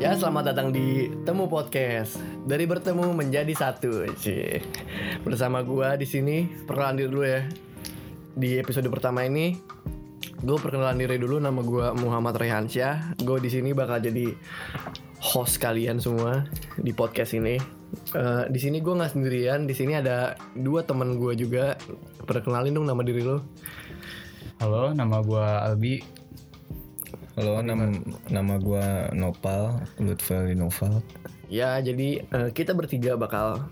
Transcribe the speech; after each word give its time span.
Ya 0.00 0.16
selamat 0.16 0.56
datang 0.56 0.72
di 0.72 1.12
Temu 1.28 1.44
Podcast. 1.44 2.16
Dari 2.48 2.64
bertemu 2.64 3.12
menjadi 3.12 3.52
satu 3.52 4.08
Cie. 4.16 4.64
Bersama 5.20 5.60
gua 5.60 5.92
di 6.00 6.08
sini 6.08 6.48
Perkenalan 6.64 6.96
diri 6.96 7.08
dulu 7.12 7.24
ya. 7.28 7.44
Di 8.32 8.56
episode 8.56 8.88
pertama 8.88 9.28
ini 9.28 9.60
Gue 10.40 10.56
perkenalan 10.56 10.96
diri 10.96 11.20
dulu. 11.20 11.36
Nama 11.36 11.60
gua 11.60 11.92
Muhammad 11.92 12.32
Rehansyah 12.40 13.20
Gue 13.20 13.44
di 13.44 13.52
sini 13.52 13.76
bakal 13.76 14.00
jadi 14.00 14.32
Host 15.20 15.60
kalian 15.60 16.00
semua 16.00 16.48
Di 16.80 16.96
podcast 16.96 17.36
ini. 17.36 17.60
Eh, 18.16 18.44
Di 18.48 18.56
sini 18.56 18.80
gue 18.80 18.96
nggak 18.96 19.12
sendirian. 19.12 19.68
Di 19.68 19.76
sini 19.76 20.00
ada 20.00 20.32
dua 20.56 20.80
teman 20.80 21.20
gue 21.20 21.36
juga. 21.36 21.76
Perkenalin 22.24 22.72
dong 22.72 22.88
nama 22.88 23.04
diri 23.04 23.20
lo 23.20 23.44
Halo, 24.64 24.96
nama 24.96 25.20
gua 25.20 25.68
Albi. 25.68 26.19
Halo, 27.40 27.64
nama 27.64 27.88
nama 28.28 28.60
gua 28.60 29.08
Nopal, 29.16 29.80
Lutfel 29.96 30.52
Noval. 30.52 31.00
Ya, 31.48 31.80
jadi 31.80 32.20
eh, 32.20 32.52
kita 32.52 32.76
bertiga 32.76 33.16
bakal 33.16 33.64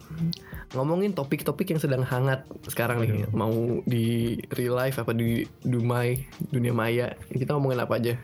ngomongin 0.73 1.13
topik-topik 1.13 1.77
yang 1.77 1.77
sedang 1.77 2.01
hangat 2.01 2.49
sekarang 2.65 3.05
nih. 3.05 3.29
Mau 3.29 3.85
di 3.85 4.41
real 4.57 4.73
life 4.73 4.97
apa 4.97 5.13
di 5.13 5.45
Dumai, 5.61 6.17
dunia 6.49 6.73
maya. 6.73 7.13
Kita 7.29 7.61
ngomongin 7.61 7.85
apa 7.85 8.01
aja. 8.01 8.17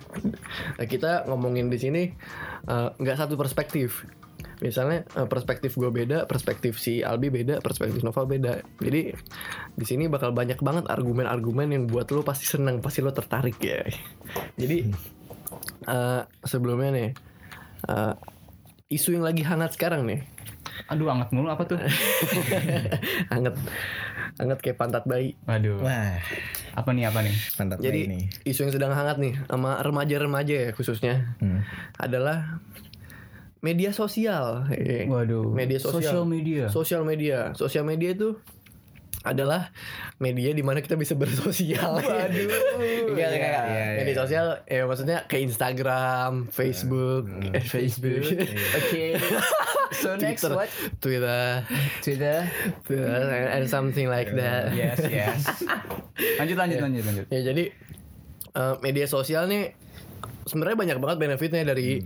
Nah, 0.80 0.86
kita 0.88 1.28
ngomongin 1.28 1.68
di 1.68 1.76
sini 1.76 2.02
eh, 2.64 2.88
nggak 2.96 3.20
satu 3.20 3.36
perspektif. 3.36 4.08
Misalnya 4.64 5.04
eh, 5.12 5.28
perspektif 5.28 5.76
gue 5.76 5.92
beda, 5.92 6.24
perspektif 6.24 6.80
si 6.80 7.04
Albi 7.04 7.28
beda, 7.28 7.60
perspektif 7.60 8.00
Noval 8.00 8.32
beda. 8.32 8.64
Jadi 8.80 9.12
di 9.76 9.84
sini 9.84 10.08
bakal 10.08 10.32
banyak 10.32 10.56
banget 10.64 10.88
argumen-argumen 10.88 11.68
yang 11.68 11.84
buat 11.84 12.08
lo 12.16 12.24
pasti 12.24 12.48
seneng, 12.48 12.80
pasti 12.80 13.04
lo 13.04 13.12
tertarik 13.12 13.60
ya. 13.60 13.84
Jadi 14.56 14.88
eh, 15.84 16.22
sebelumnya 16.42 16.90
nih 16.90 17.08
eh, 17.86 18.14
isu 18.88 19.12
yang 19.12 19.24
lagi 19.24 19.42
hangat 19.42 19.72
sekarang 19.72 20.04
nih 20.04 20.22
Aduh, 20.86 21.06
anget 21.06 21.30
mulu 21.30 21.48
apa 21.48 21.64
tuh? 21.64 21.78
hangat 23.32 23.54
hangat 24.36 24.58
kayak 24.58 24.74
pantat 24.74 25.04
bayi 25.04 25.38
Waduh. 25.44 25.78
Wah, 25.78 26.18
Apa 26.74 26.90
nih, 26.90 27.06
apa 27.06 27.22
nih? 27.22 27.30
mantap 27.54 27.78
jadi 27.78 28.00
ini. 28.04 28.26
isu 28.42 28.66
yang 28.66 28.72
sedang 28.72 28.90
hangat 28.90 29.16
nih 29.16 29.38
sama 29.44 29.78
remaja-remaja 29.78 30.56
ya 30.60 30.70
khususnya 30.70 31.38
Hmm. 31.38 31.62
adalah 31.94 32.58
media 33.60 33.90
sosial 33.90 34.66
Waduh. 35.06 35.48
media 35.48 35.78
sosial 35.78 36.02
Social 36.02 36.24
media. 36.26 36.64
sosial 36.68 37.02
media 37.02 37.38
sosial 37.54 37.84
media 37.86 38.10
itu 38.12 38.34
adalah 39.24 39.72
media 40.20 40.52
di 40.52 40.60
mana 40.60 40.84
kita 40.84 41.00
bisa 41.00 41.16
bersosial. 41.16 41.96
Waduh. 42.04 42.48
Enggak 43.10 43.28
Iya, 43.32 43.40
kayak 43.40 43.62
iya, 43.64 43.84
media 44.04 44.14
iya. 44.14 44.20
sosial 44.20 44.46
ya 44.68 44.82
maksudnya 44.84 45.18
kayak 45.24 45.42
Instagram, 45.48 46.32
Facebook, 46.52 47.24
eh, 47.56 47.64
Facebook, 47.64 48.28
Oke. 48.78 49.16
So 49.96 50.20
next 50.20 50.44
Twitter, 50.44 50.52
what? 50.52 50.68
Twitter, 51.00 51.64
Twitter. 52.04 52.36
Twitter, 52.84 53.24
and 53.48 53.64
something 53.64 54.12
like 54.12 54.28
that. 54.36 54.76
Yes, 54.76 55.00
yes. 55.08 55.40
Lanjut, 56.40 56.56
lanjut, 56.60 56.78
lanjut, 56.84 57.02
lanjut. 57.08 57.26
Ya 57.32 57.40
jadi 57.40 57.64
eh, 58.54 58.74
media 58.84 59.06
sosial 59.08 59.48
nih 59.48 59.72
sebenarnya 60.44 60.76
banyak 60.76 60.98
banget 61.00 61.18
benefitnya 61.24 61.62
dari 61.64 62.04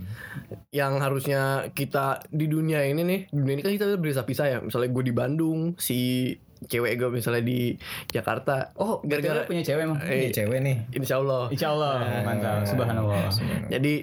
yang 0.71 0.97
harusnya 1.03 1.69
kita 1.75 2.23
di 2.31 2.47
dunia 2.47 2.87
ini 2.87 3.01
nih 3.03 3.19
dunia 3.35 3.53
ini 3.59 3.63
kan 3.65 3.73
kita 3.75 3.85
berpisah-pisah 3.99 4.45
ya 4.47 4.57
misalnya 4.63 4.89
gue 4.89 5.03
di 5.03 5.13
Bandung 5.13 5.59
si 5.75 6.31
cewek 6.61 6.95
gue 6.95 7.09
misalnya 7.09 7.39
di 7.41 7.71
Jakarta 8.05 8.75
Oh, 8.75 8.99
gara-gara 9.01 9.43
punya 9.43 9.61
cewek 9.61 9.81
emang. 9.81 9.99
eh, 10.01 10.11
Ini 10.21 10.33
cewek 10.33 10.59
nih. 10.59 10.77
Insya 10.91 11.15
Allah 11.17 11.47
Insya 11.47 11.67
Allah, 11.69 11.93
mantap. 12.21 12.63
Subhanallah. 12.63 13.31
jadi 13.67 13.93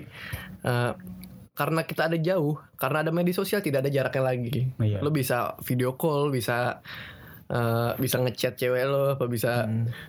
eh, 0.62 0.92
karena 1.52 1.82
kita 1.82 2.06
ada 2.06 2.16
jauh 2.16 2.56
karena 2.74 3.00
ada 3.00 3.10
media 3.10 3.32
sosial 3.32 3.60
tidak 3.60 3.80
ada 3.80 3.90
jaraknya 3.90 4.22
lagi 4.22 4.72
Iya. 4.77 5.00
lo 5.00 5.08
bisa 5.08 5.56
video 5.62 5.94
call 5.94 6.28
bisa 6.28 6.84
eh, 7.46 7.90
bisa 7.94 8.16
ngechat 8.18 8.55
cewek 8.55 8.84
lo 8.84 9.14
apa 9.14 9.24
bisa 9.24 9.64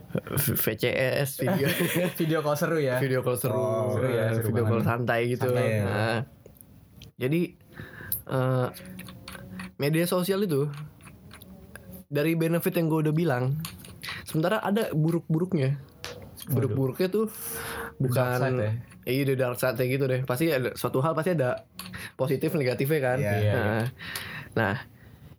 v- 0.10 0.58
VCS 0.58 1.30
video 1.38 1.68
Video 2.20 2.40
call 2.42 2.56
seru 2.56 2.78
ya. 2.78 2.98
video 2.98 3.22
call 3.22 3.36
seru, 3.36 3.54
Oh, 3.54 3.92
seru 3.92 4.08
ya, 4.10 4.24
eh, 4.26 4.32
seru 4.34 4.48
video 4.50 4.64
call 4.66 4.82
banget. 4.82 4.88
santai 4.90 5.22
gitu. 5.30 5.48
Santai 5.48 5.68
ya. 5.70 5.84
Nah, 5.84 6.20
jadi 7.16 7.42
eh, 8.28 8.68
media 9.78 10.06
sosial 10.06 10.42
itu 10.42 10.68
dari 12.08 12.34
benefit 12.40 12.74
yang 12.76 12.88
gue 12.88 13.00
udah 13.08 13.16
bilang, 13.16 13.60
sementara 14.24 14.64
ada 14.64 14.92
buruk-buruknya. 14.96 15.76
Buruk-buruknya 16.48 17.08
tuh 17.12 17.28
bukan 18.00 18.40
ya? 18.64 18.72
Iya, 19.08 19.24
the 19.24 19.36
dark 19.40 19.56
side 19.60 19.80
gitu 19.80 20.04
deh. 20.08 20.24
Pasti 20.28 20.52
ada 20.52 20.76
suatu 20.76 21.00
hal 21.00 21.16
pasti 21.16 21.36
ada 21.36 21.64
positif 22.20 22.56
negatifnya 22.56 23.00
kan. 23.00 23.18
Iya, 23.20 23.36
iya, 23.40 23.54
nah, 23.56 23.84
nah, 24.56 24.76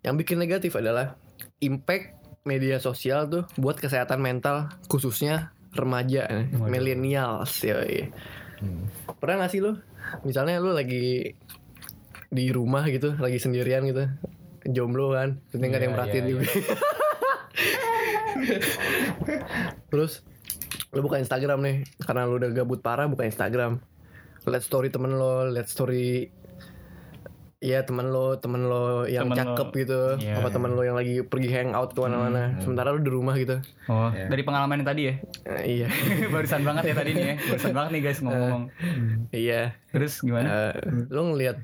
yang 0.04 0.16
bikin 0.16 0.40
negatif 0.40 0.72
adalah 0.76 1.20
impact 1.60 2.16
media 2.48 2.80
sosial 2.80 3.28
tuh 3.28 3.44
buat 3.60 3.76
kesehatan 3.76 4.24
mental 4.24 4.72
khususnya 4.88 5.52
remaja, 5.76 6.24
eh, 6.32 6.48
Waduh. 6.56 6.72
millennials 6.72 7.52
ya. 7.60 7.76
Pernah 9.20 9.44
gak 9.44 9.52
sih 9.52 9.60
lu? 9.60 9.76
Misalnya 10.24 10.64
lu 10.64 10.72
lagi 10.72 11.36
di 12.32 12.44
rumah 12.48 12.88
gitu, 12.88 13.16
lagi 13.20 13.36
sendirian 13.36 13.84
gitu, 13.84 14.08
jomblo 14.64 15.12
kan, 15.12 15.38
penting 15.48 15.70
kan 15.70 15.78
Iya, 15.78 15.84
yang 15.84 15.94
merhatiin 15.94 16.19
iya, 16.20 16.30
juga. 16.30 16.44
Terus 19.88 20.12
lu 20.91 21.00
buka 21.00 21.19
Instagram 21.19 21.58
nih, 21.60 21.76
karena 22.00 22.24
lu 22.24 22.36
udah 22.36 22.50
gabut 22.50 22.80
parah 22.80 23.06
buka 23.06 23.22
Instagram. 23.22 23.78
Lihat 24.42 24.62
story 24.62 24.88
temen 24.88 25.12
lo, 25.12 25.44
lihat 25.47 25.66
story 25.66 26.32
Iya 27.58 27.82
temen 27.82 28.14
lo, 28.14 28.38
temen 28.38 28.70
lo 28.70 29.02
yang 29.04 29.26
Temen 29.26 29.34
cakep 29.34 29.66
lo. 29.66 29.74
gitu, 29.74 30.00
Iya, 30.22 30.38
apa 30.38 30.47
iya. 30.47 30.54
temen 30.54 30.70
lo 30.70 30.82
yang 30.86 30.94
lagi 30.94 31.26
pergi 31.26 31.50
hangout 31.50 31.91
ke 31.91 31.98
mana-mana. 31.98 32.54
Sementara 32.62 32.94
lu 32.94 33.02
di 33.02 33.10
rumah 33.10 33.34
gitu. 33.34 33.58
Oh, 33.91 34.14
Iya. 34.14 34.30
dari 34.30 34.47
pengalaman 34.47 34.78
yang 34.78 34.86
tadi 34.86 35.02
ya. 35.02 35.14
Eh, 35.42 35.82
iya, 35.82 35.88
Barusan 36.32 36.62
banget 36.62 36.86
ya 36.86 36.94
tadi 36.94 37.18
nih 37.18 37.24
ya. 37.26 37.34
Barusan 37.50 37.74
banget 37.74 37.91
nih 37.91 38.02
guys 38.06 38.18
ngomong-ngomong. 38.22 38.64
iya. 39.34 39.74
Terus 39.91 40.22
gimana? 40.22 40.47
Eh, 40.70 40.86
lo 41.10 41.34
ngelihat 41.34 41.58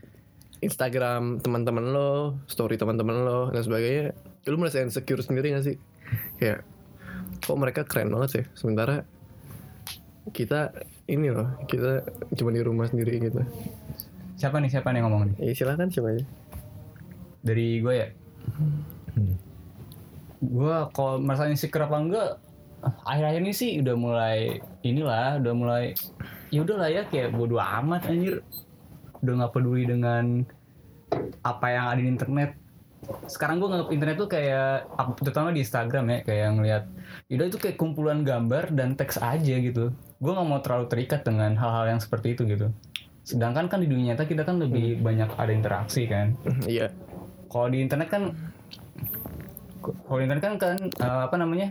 Instagram 0.62 1.42
teman-teman 1.42 1.84
lo, 1.90 2.38
story 2.46 2.78
teman-teman 2.78 3.26
lo 3.26 3.40
dan 3.50 3.62
sebagainya, 3.62 4.14
lo 4.46 4.56
merasa 4.60 4.82
insecure 4.82 5.22
sendiri 5.22 5.54
gak 5.54 5.66
sih? 5.66 5.76
Kayak 6.38 6.62
kok 7.42 7.58
mereka 7.58 7.82
keren 7.82 8.12
banget 8.14 8.30
sih, 8.40 8.44
sementara 8.54 9.02
kita 10.32 10.72
ini 11.10 11.28
loh, 11.28 11.58
kita 11.68 12.06
cuma 12.38 12.54
di 12.54 12.62
rumah 12.64 12.88
sendiri 12.88 13.20
gitu. 13.20 13.40
Siapa 14.40 14.56
nih? 14.60 14.70
Siapa 14.72 14.88
nih 14.92 15.02
yang 15.02 15.06
ngomong 15.10 15.22
nih? 15.32 15.36
Ya 15.50 15.52
silakan 15.52 15.88
siapa 15.92 16.16
aja. 16.16 16.24
Dari 17.44 17.84
gue 17.84 17.94
ya. 17.94 18.08
Hmm. 18.56 19.36
Gue 20.40 20.76
kalau 20.96 21.20
merasa 21.20 21.48
insecure 21.48 21.84
apa 21.84 21.96
enggak 22.00 22.30
akhir-akhir 22.84 23.40
ini 23.40 23.52
sih 23.56 23.70
udah 23.80 23.96
mulai 23.96 24.60
inilah 24.84 25.40
udah 25.40 25.54
mulai 25.56 25.84
ya 26.52 26.60
udahlah 26.60 26.88
ya 26.92 27.02
kayak 27.08 27.32
bodo 27.32 27.56
amat 27.56 28.12
anjir 28.12 28.44
udah 29.24 29.34
nggak 29.44 29.52
peduli 29.56 29.88
dengan 29.88 30.44
apa 31.40 31.66
yang 31.72 31.84
ada 31.88 32.00
di 32.00 32.08
internet. 32.08 32.50
Sekarang 33.28 33.60
gue 33.60 33.68
nganggap 33.68 33.90
internet 33.92 34.16
tuh 34.16 34.30
kayak 34.32 34.88
terutama 35.20 35.52
di 35.52 35.60
Instagram 35.60 36.04
ya 36.08 36.18
kayak 36.24 36.48
ngeliat 36.56 36.84
udah 37.28 37.46
itu 37.48 37.58
kayak 37.60 37.76
kumpulan 37.76 38.24
gambar 38.24 38.72
dan 38.72 38.96
teks 38.96 39.20
aja 39.20 39.60
gitu. 39.60 39.92
Gue 40.20 40.32
nggak 40.32 40.48
mau 40.48 40.60
terlalu 40.64 40.88
terikat 40.88 41.20
dengan 41.24 41.52
hal-hal 41.56 41.96
yang 41.96 42.00
seperti 42.00 42.36
itu 42.36 42.48
gitu. 42.48 42.72
Sedangkan 43.24 43.68
kan 43.68 43.80
di 43.80 43.88
dunia 43.88 44.12
nyata 44.12 44.24
kita 44.28 44.44
kan 44.44 44.60
lebih 44.60 45.00
banyak 45.00 45.32
ada 45.36 45.52
interaksi 45.52 46.04
kan. 46.08 46.36
Iya. 46.64 46.92
kalau 47.54 47.70
di 47.70 47.86
internet 47.86 48.10
kan 48.10 48.34
kalau 49.78 50.18
di 50.18 50.24
internet 50.26 50.42
kan 50.42 50.54
kan 50.58 50.76
eh, 50.90 51.22
apa 51.30 51.36
namanya 51.38 51.70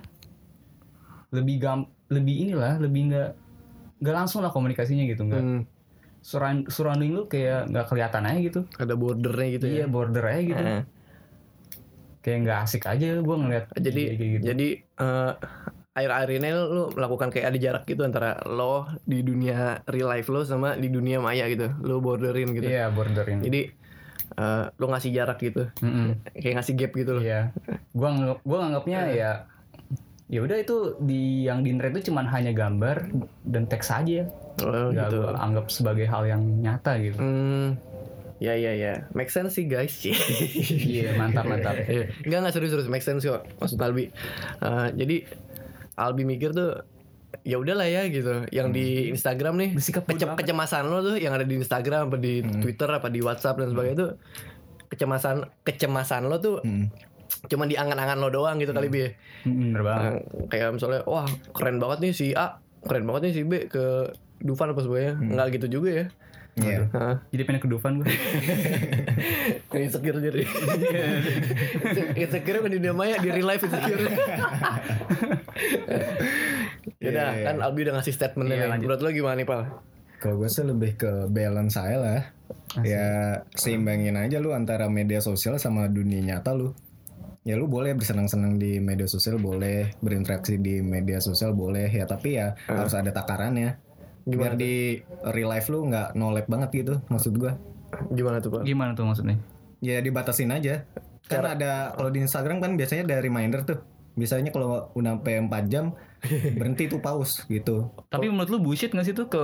lebih 1.34 1.60
gam 1.60 1.92
lebih 2.08 2.48
inilah 2.48 2.80
lebih 2.80 3.12
nggak 3.12 3.30
nggak 4.00 4.16
langsung 4.16 4.46
lah 4.46 4.54
komunikasinya 4.54 5.04
gitu 5.10 5.26
nggak. 5.28 5.44
Hmm, 5.44 5.62
surround 6.24 6.72
surrounding 6.72 7.12
lu 7.12 7.28
kayak 7.28 7.68
nggak 7.68 7.86
kelihatan 7.92 8.24
aja 8.24 8.40
gitu 8.40 8.60
ada 8.80 8.94
bordernya 8.96 9.48
gitu 9.60 9.66
iya 9.68 9.84
ya. 9.84 9.88
border 9.92 10.24
aja 10.24 10.42
gitu 10.42 10.64
Eh, 10.64 10.84
kayak 12.24 12.38
nggak 12.48 12.60
asik 12.64 12.84
aja 12.88 13.20
gue 13.20 13.36
ngeliat 13.36 13.66
jadi 13.76 14.04
kayak 14.16 14.30
gitu 14.40 14.44
jadi 14.48 14.68
eh, 14.80 15.32
akhir-akhir 15.94 16.30
ini 16.42 16.50
lo 16.56 16.90
melakukan 16.90 17.30
kayak 17.30 17.54
ada 17.54 17.60
jarak 17.60 17.84
gitu 17.86 18.02
antara 18.02 18.42
lo 18.50 18.90
di 19.06 19.22
dunia 19.22 19.84
real 19.86 20.10
life 20.10 20.32
lo 20.32 20.42
sama 20.42 20.74
di 20.74 20.90
dunia 20.90 21.22
maya 21.22 21.46
gitu. 21.46 21.70
Lo 21.86 22.02
borderin 22.02 22.50
gitu. 22.50 22.66
iya 22.66 22.90
border 22.90 23.22
ini 23.30 23.46
Jadi 23.46 23.62
eh, 24.34 24.66
lo 24.74 24.86
ngasih 24.90 25.12
jarak 25.14 25.38
gitu, 25.38 25.70
Mm-mm. 25.86 26.34
kayak 26.34 26.56
ngasih 26.58 26.74
gap 26.74 26.92
gitu 26.98 27.12
loh. 27.14 27.22
iya 27.22 27.54
gue 27.94 28.08
nganggap 28.10 28.40
gue 28.42 28.58
nganggapnya 28.58 29.00
ya 29.14 29.32
ya 30.34 30.40
udah 30.42 30.58
itu 30.58 30.98
di 30.98 31.46
yang 31.46 31.62
di 31.62 31.70
internet 31.70 32.02
itu 32.02 32.10
cuman 32.10 32.26
hanya 32.26 32.50
gambar 32.58 33.14
dan 33.46 33.70
teks 33.70 33.94
aja 33.94 34.26
Oh, 34.56 34.90
nggak 34.90 35.08
gitu. 35.08 35.18
gue 35.20 35.34
anggap 35.34 35.66
sebagai 35.68 36.06
hal 36.06 36.24
yang 36.26 36.42
nyata 36.60 36.94
gitu 36.98 37.18
Hmm, 37.18 37.74
ya 38.38 38.54
ya 38.54 38.72
ya, 38.72 38.94
make 39.12 39.28
sense 39.28 39.52
sih 39.52 39.66
guys. 39.66 39.98
iya 40.06 41.16
mantap 41.16 41.44
mantap 41.44 41.74
Iya. 41.80 42.14
Enggak 42.22 42.38
enggak 42.40 42.54
serius 42.54 42.72
serius 42.72 42.86
make 42.88 43.02
sense 43.02 43.24
kok 43.24 43.42
maksud 43.56 43.78
Albi. 43.78 44.14
Eh, 44.60 44.88
jadi 44.94 45.16
Albi 45.96 46.24
mikir 46.24 46.52
tuh 46.52 46.86
ya 47.42 47.58
udahlah 47.58 47.86
ya 47.86 48.06
gitu. 48.08 48.46
Yang 48.48 48.68
di 48.72 48.86
Instagram 49.10 49.58
nih 49.58 49.70
Bersikap 49.74 50.06
kece- 50.06 50.36
kecemasan 50.36 50.86
lo 50.86 51.02
tuh 51.04 51.16
yang 51.16 51.32
ada 51.32 51.44
di 51.44 51.56
Instagram 51.56 52.08
apa 52.08 52.18
di 52.18 52.40
Hmm. 52.40 52.60
Twitter 52.60 52.88
apa 52.88 53.08
di 53.08 53.20
WhatsApp 53.20 53.58
dan 53.58 53.68
sebagainya 53.70 53.98
tuh 53.98 54.12
kecemasan 54.88 55.36
kecemasan 55.64 56.22
lo 56.24 56.38
tuh 56.38 56.62
Hmm. 56.62 56.94
cuma 57.44 57.66
di 57.66 57.74
angan-angan 57.74 58.18
lo 58.18 58.30
doang 58.30 58.56
gitu 58.58 58.70
kali 58.70 58.88
bi. 58.88 59.10
Hmm, 59.44 59.74
bener 59.74 59.82
banget. 59.82 60.12
Nah, 60.14 60.46
kayak 60.48 60.70
misalnya 60.72 61.02
wah 61.04 61.26
keren 61.50 61.76
banget 61.76 61.98
nih 62.00 62.14
si 62.14 62.28
A, 62.32 62.62
keren 62.84 63.04
banget 63.04 63.22
nih 63.26 63.34
si 63.34 63.42
B 63.44 63.54
ke 63.68 64.12
Dufan 64.40 64.72
apa 64.72 64.82
sebagainya. 64.82 65.14
Enggak 65.20 65.48
gitu 65.56 65.80
juga 65.80 65.90
ya. 65.92 66.06
Iya. 66.54 66.86
Jadi 67.34 67.42
pengen 67.50 67.62
ke 67.64 67.70
Dufan 67.72 67.98
gue. 67.98 68.06
Insecure 69.74 70.22
jadi 70.22 70.46
Insecure 72.22 72.62
di 72.70 72.78
dunia 72.78 72.94
maya 72.94 73.18
Di 73.18 73.34
real 73.34 73.50
life 73.50 73.66
insecure 73.66 74.06
Yaudah 77.02 77.26
Iya, 77.34 77.42
iya. 77.42 77.46
kan 77.50 77.56
Albi 77.58 77.80
udah 77.84 77.94
ngasih 77.98 78.14
statementnya 78.14 78.56
Iya, 78.56 78.66
nih. 78.70 78.86
Menurut 78.86 79.02
lo 79.02 79.10
gimana 79.10 79.36
nih 79.42 79.48
Pal? 79.50 79.62
Kalau 80.22 80.36
gue 80.40 80.48
sih 80.48 80.64
lebih 80.64 80.96
ke 80.96 81.12
balance 81.28 81.74
saya 81.76 81.98
lah. 82.00 82.22
Ya 82.86 83.06
seimbangin 83.54 84.16
aja 84.16 84.38
lu 84.40 84.54
antara 84.54 84.88
media 84.88 85.20
sosial 85.20 85.58
sama 85.58 85.90
dunia 85.90 86.22
nyata 86.22 86.54
lu. 86.56 86.72
Ya 87.44 87.60
lu 87.60 87.68
boleh 87.68 87.92
bersenang-senang 87.92 88.56
di 88.56 88.80
media 88.80 89.04
sosial 89.04 89.36
boleh, 89.36 89.92
berinteraksi 90.00 90.56
di 90.56 90.80
media 90.80 91.20
sosial 91.20 91.52
boleh 91.52 91.92
ya 91.92 92.08
tapi 92.08 92.40
ya 92.40 92.56
harus 92.72 92.96
ada 92.96 93.12
takarannya. 93.12 93.76
Biar 94.24 94.56
di 94.56 95.04
real 95.28 95.52
life 95.52 95.68
lu 95.68 95.84
nggak 95.92 96.16
nolep 96.16 96.48
banget 96.48 96.72
gitu 96.72 97.04
maksud 97.12 97.36
gua. 97.36 97.60
Gimana 98.16 98.40
tuh 98.40 98.50
Pal? 98.56 98.64
Gimana 98.64 98.96
tuh 98.96 99.04
maksudnya? 99.04 99.36
Ya 99.84 100.00
dibatasin 100.00 100.56
aja. 100.56 100.88
Kan 101.28 101.44
ada 101.44 101.92
kalau 102.00 102.08
di 102.08 102.24
Instagram 102.24 102.64
kan 102.64 102.80
biasanya 102.80 103.12
ada 103.12 103.18
reminder 103.20 103.68
tuh. 103.68 103.80
Biasanya 104.16 104.56
kalau 104.56 104.88
udah 104.96 105.20
sampai 105.20 105.44
4 105.44 105.68
jam 105.68 105.92
berhenti 106.58 106.88
tuh 106.88 107.04
pause 107.04 107.44
gitu. 107.52 107.92
Tapi 108.08 108.32
menurut 108.32 108.48
lu 108.56 108.64
bullshit 108.64 108.96
gak 108.96 109.04
sih 109.04 109.12
tuh 109.12 109.28
ke 109.28 109.44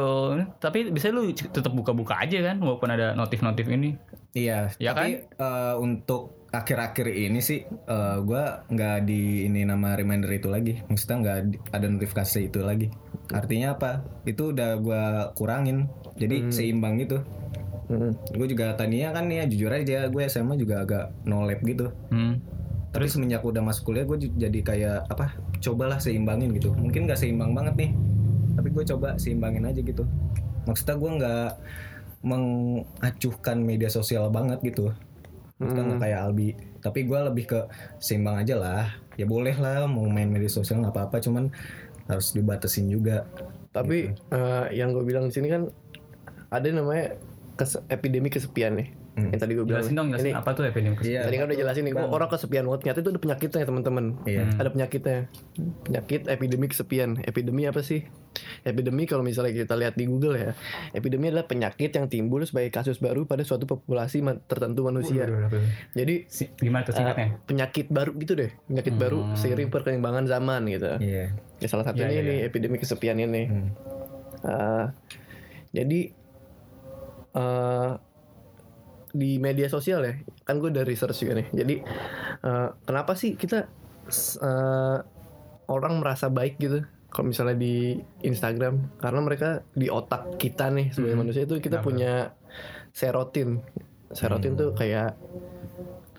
tapi 0.64 0.88
bisa 0.88 1.12
lu 1.12 1.28
tetap 1.36 1.76
buka-buka 1.76 2.16
aja 2.16 2.40
kan 2.40 2.64
walaupun 2.64 2.88
ada 2.96 3.12
notif-notif 3.12 3.68
ini. 3.68 4.00
Iya, 4.32 4.72
Ya 4.80 4.96
tapi 4.96 5.20
eh, 5.28 5.76
untuk 5.76 6.39
akhir-akhir 6.50 7.14
ini 7.14 7.40
sih 7.40 7.66
eh, 7.66 8.18
gua 8.26 8.66
nggak 8.70 9.06
di 9.06 9.46
ini 9.46 9.66
nama 9.66 9.94
reminder 9.94 10.30
itu 10.34 10.50
lagi. 10.50 10.82
Maksudnya 10.90 11.18
nggak 11.22 11.38
ada 11.74 11.88
notifikasi 11.90 12.40
itu 12.50 12.60
lagi. 12.66 12.88
Artinya 13.30 13.78
apa? 13.78 14.02
Itu 14.26 14.54
udah 14.54 14.78
gua 14.82 15.04
kurangin. 15.38 15.90
Jadi 16.20 16.52
seimbang 16.52 17.00
gitu. 17.00 17.24
Hmm. 17.90 18.14
Gue 18.38 18.46
juga 18.46 18.78
tadinya 18.78 19.10
kan 19.10 19.26
ya 19.34 19.50
jujur 19.50 19.74
aja 19.74 20.06
gue 20.14 20.22
SMA 20.30 20.62
juga 20.62 20.86
agak 20.86 21.26
no 21.26 21.42
lab 21.42 21.58
gitu. 21.66 21.90
Hmm. 22.14 22.38
Tapi 22.94 23.06
semenjak 23.10 23.42
udah 23.42 23.66
masuk 23.66 23.90
kuliah 23.90 24.06
gue 24.06 24.30
jadi 24.38 24.60
kayak 24.62 25.10
apa? 25.10 25.34
Cobalah 25.58 25.98
seimbangin 25.98 26.54
gitu. 26.54 26.70
Mungkin 26.78 27.10
nggak 27.10 27.18
seimbang 27.18 27.58
banget 27.58 27.74
nih. 27.82 27.92
Tapi 28.62 28.68
gue 28.70 28.84
coba 28.94 29.18
seimbangin 29.18 29.66
aja 29.66 29.82
gitu. 29.82 30.06
Maksudnya 30.70 30.96
gue 31.02 31.12
nggak 31.18 31.52
mengacuhkan 32.22 33.58
media 33.66 33.90
sosial 33.90 34.30
banget 34.30 34.62
gitu. 34.62 34.94
Maksudnya 35.60 35.84
nggak 35.86 36.02
kayak 36.02 36.20
Albi. 36.24 36.50
Tapi 36.80 37.00
gue 37.04 37.20
lebih 37.22 37.46
ke 37.46 37.60
seimbang 38.00 38.40
aja 38.40 38.56
lah. 38.56 38.86
Ya 39.16 39.28
boleh 39.28 39.54
lah 39.54 39.86
mau 39.86 40.08
main 40.08 40.28
media 40.28 40.48
sosial 40.48 40.80
nggak 40.80 40.96
apa-apa. 40.96 41.20
Cuman 41.20 41.52
harus 42.08 42.32
dibatasin 42.32 42.88
juga. 42.88 43.28
Tapi 43.70 44.10
Gitu. 44.10 44.24
eh, 44.32 44.66
yang 44.74 44.96
gue 44.96 45.04
bilang 45.04 45.28
di 45.28 45.34
sini 45.34 45.48
kan 45.48 45.68
Ada 46.50 46.74
namanya 46.74 47.14
kes- 47.54 47.86
epidemi 47.86 48.34
kesepian 48.34 48.74
nih 48.74 48.90
Hmm. 49.10 49.30
Yang 49.30 49.42
tadi 49.42 49.52
gue 49.52 49.66
bilang 49.66 49.82
Jelasin 49.82 49.96
dong, 49.96 50.08
jelasin 50.10 50.26
Ini 50.26 50.38
apa 50.38 50.50
tuh 50.54 50.64
epidemi 50.64 50.96
kesepian? 50.96 51.12
Iya. 51.12 51.22
Tadi 51.24 51.36
kan 51.36 51.46
udah 51.46 51.58
jelasin 51.58 51.84
nih, 51.84 51.94
kok 51.94 52.08
orang 52.10 52.30
kesepian 52.30 52.64
banget. 52.64 52.80
Ternyata 52.80 53.00
itu 53.00 53.10
ada 53.10 53.20
penyakitnya 53.20 53.64
teman-teman. 53.64 54.06
Iya. 54.24 54.44
Ada 54.56 54.70
penyakitnya. 54.70 55.18
Penyakit 55.84 56.22
epidemi 56.28 56.66
kesepian. 56.66 57.10
Epidemi 57.22 57.64
apa 57.66 57.82
sih? 57.82 58.02
Epidemi 58.62 59.04
kalau 59.04 59.22
misalnya 59.22 59.52
kita 59.52 59.74
lihat 59.74 59.94
di 59.94 60.06
Google 60.06 60.36
ya, 60.36 60.52
epidemi 60.92 61.28
adalah 61.28 61.44
penyakit 61.44 61.92
yang 61.92 62.08
timbul 62.08 62.40
sebagai 62.42 62.70
kasus 62.70 62.98
baru 62.98 63.26
pada 63.26 63.42
suatu 63.42 63.66
populasi 63.66 64.22
ma- 64.22 64.40
tertentu 64.40 64.82
manusia. 64.82 65.26
Waduh. 65.26 65.60
Jadi 65.92 66.30
Si- 66.30 66.54
Gimana 66.56 66.84
tuh 66.84 66.94
singkatnya? 66.94 67.26
eh, 67.26 67.42
penyakit 67.44 67.90
baru 67.90 68.12
gitu 68.16 68.34
deh, 68.36 68.52
penyakit 68.66 68.94
baru 68.94 69.34
seiring 69.34 69.68
perkembangan 69.68 70.26
zaman 70.26 70.64
gitu. 70.66 70.96
Iya. 70.98 71.34
Ya, 71.58 71.68
salah 71.68 71.84
satunya 71.84 72.08
Iya, 72.08 72.16
iya, 72.16 72.24
ini 72.24 72.36
epidemi 72.46 72.78
kesepian 72.78 73.18
ini. 73.18 73.44
Hmm. 73.46 73.68
Eh, 74.40 74.86
jadi 75.74 76.00
eh 77.30 77.92
di 79.10 79.42
media 79.42 79.68
sosial 79.68 80.06
ya, 80.06 80.14
kan 80.46 80.62
gue 80.62 80.70
dari 80.70 80.94
research 80.94 81.26
juga 81.26 81.42
nih. 81.42 81.48
Jadi 81.54 81.76
eh, 82.46 82.70
kenapa 82.86 83.14
sih 83.18 83.34
kita 83.34 83.66
eh, 84.42 84.98
orang 85.70 85.94
merasa 86.02 86.30
baik 86.30 86.58
gitu? 86.62 86.86
Kalau 87.10 87.34
misalnya 87.34 87.58
di 87.58 87.98
Instagram, 88.22 89.02
karena 89.02 89.20
mereka 89.26 89.50
di 89.74 89.90
otak 89.90 90.38
kita 90.38 90.70
nih 90.70 90.94
sebagai 90.94 91.18
manusia 91.18 91.42
itu 91.50 91.58
kita 91.58 91.82
punya 91.82 92.38
serotin. 92.94 93.66
Serotin 94.14 94.54
tuh 94.54 94.78
kayak 94.78 95.18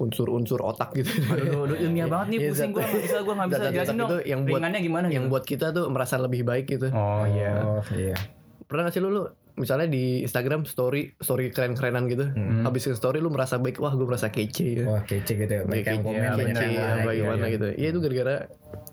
unsur-unsur 0.00 0.58
otak 0.64 0.96
gitu. 0.96 1.12
Aduh, 1.28 1.68
aduh, 1.68 1.76
ilmiah 1.76 2.08
banget 2.12 2.26
nih, 2.34 2.38
Iya, 2.40 2.48
pusing 2.50 2.70
gue 2.72 2.82
nggak 2.82 3.02
bisa, 3.04 3.18
gue 3.20 3.34
nggak 3.36 3.48
bisa 3.52 3.64
jelasin 3.68 3.94
itu 3.94 4.00
dong. 4.00 4.10
yang 4.24 4.40
buat 4.48 4.60
gimana 4.80 5.06
yang 5.12 5.24
gitu? 5.28 5.32
buat 5.36 5.44
kita 5.44 5.66
tuh 5.76 5.86
merasa 5.92 6.14
lebih 6.16 6.42
baik 6.42 6.66
gitu. 6.66 6.88
Oh 6.90 7.24
iya. 7.28 7.52
Oh 7.60 7.84
iya. 7.92 8.16
Pernah 8.64 8.88
gak 8.88 8.94
sih 8.96 9.02
lu, 9.04 9.10
lu 9.12 9.22
misalnya 9.60 9.86
di 9.86 10.04
Instagram 10.20 10.64
story 10.64 11.12
story 11.14 11.48
keren-kerenan 11.48 12.08
gitu. 12.08 12.32
Habis 12.64 12.82
ke 12.86 12.94
story 12.94 13.18
lu 13.18 13.28
merasa 13.28 13.54
baik, 13.54 13.76
wah 13.76 13.92
gue 13.92 14.02
merasa 14.02 14.26
kece 14.26 14.64
gitu. 14.64 14.82
Wah 14.86 15.04
kece 15.04 15.36
gitu 15.36 15.52
ya. 15.52 15.62
Banyak 15.62 15.84
yang 15.84 16.00
Kece, 16.00 16.06
komen 16.06 16.16
iya, 16.16 16.32
kece, 16.32 16.64
yang 16.64 16.72
ya, 16.72 16.88
bagaimana 17.02 17.36
iya, 17.42 17.52
gitu. 17.52 17.66
Iya 17.70 17.88
itu 17.88 17.98
gara-gara 18.00 18.36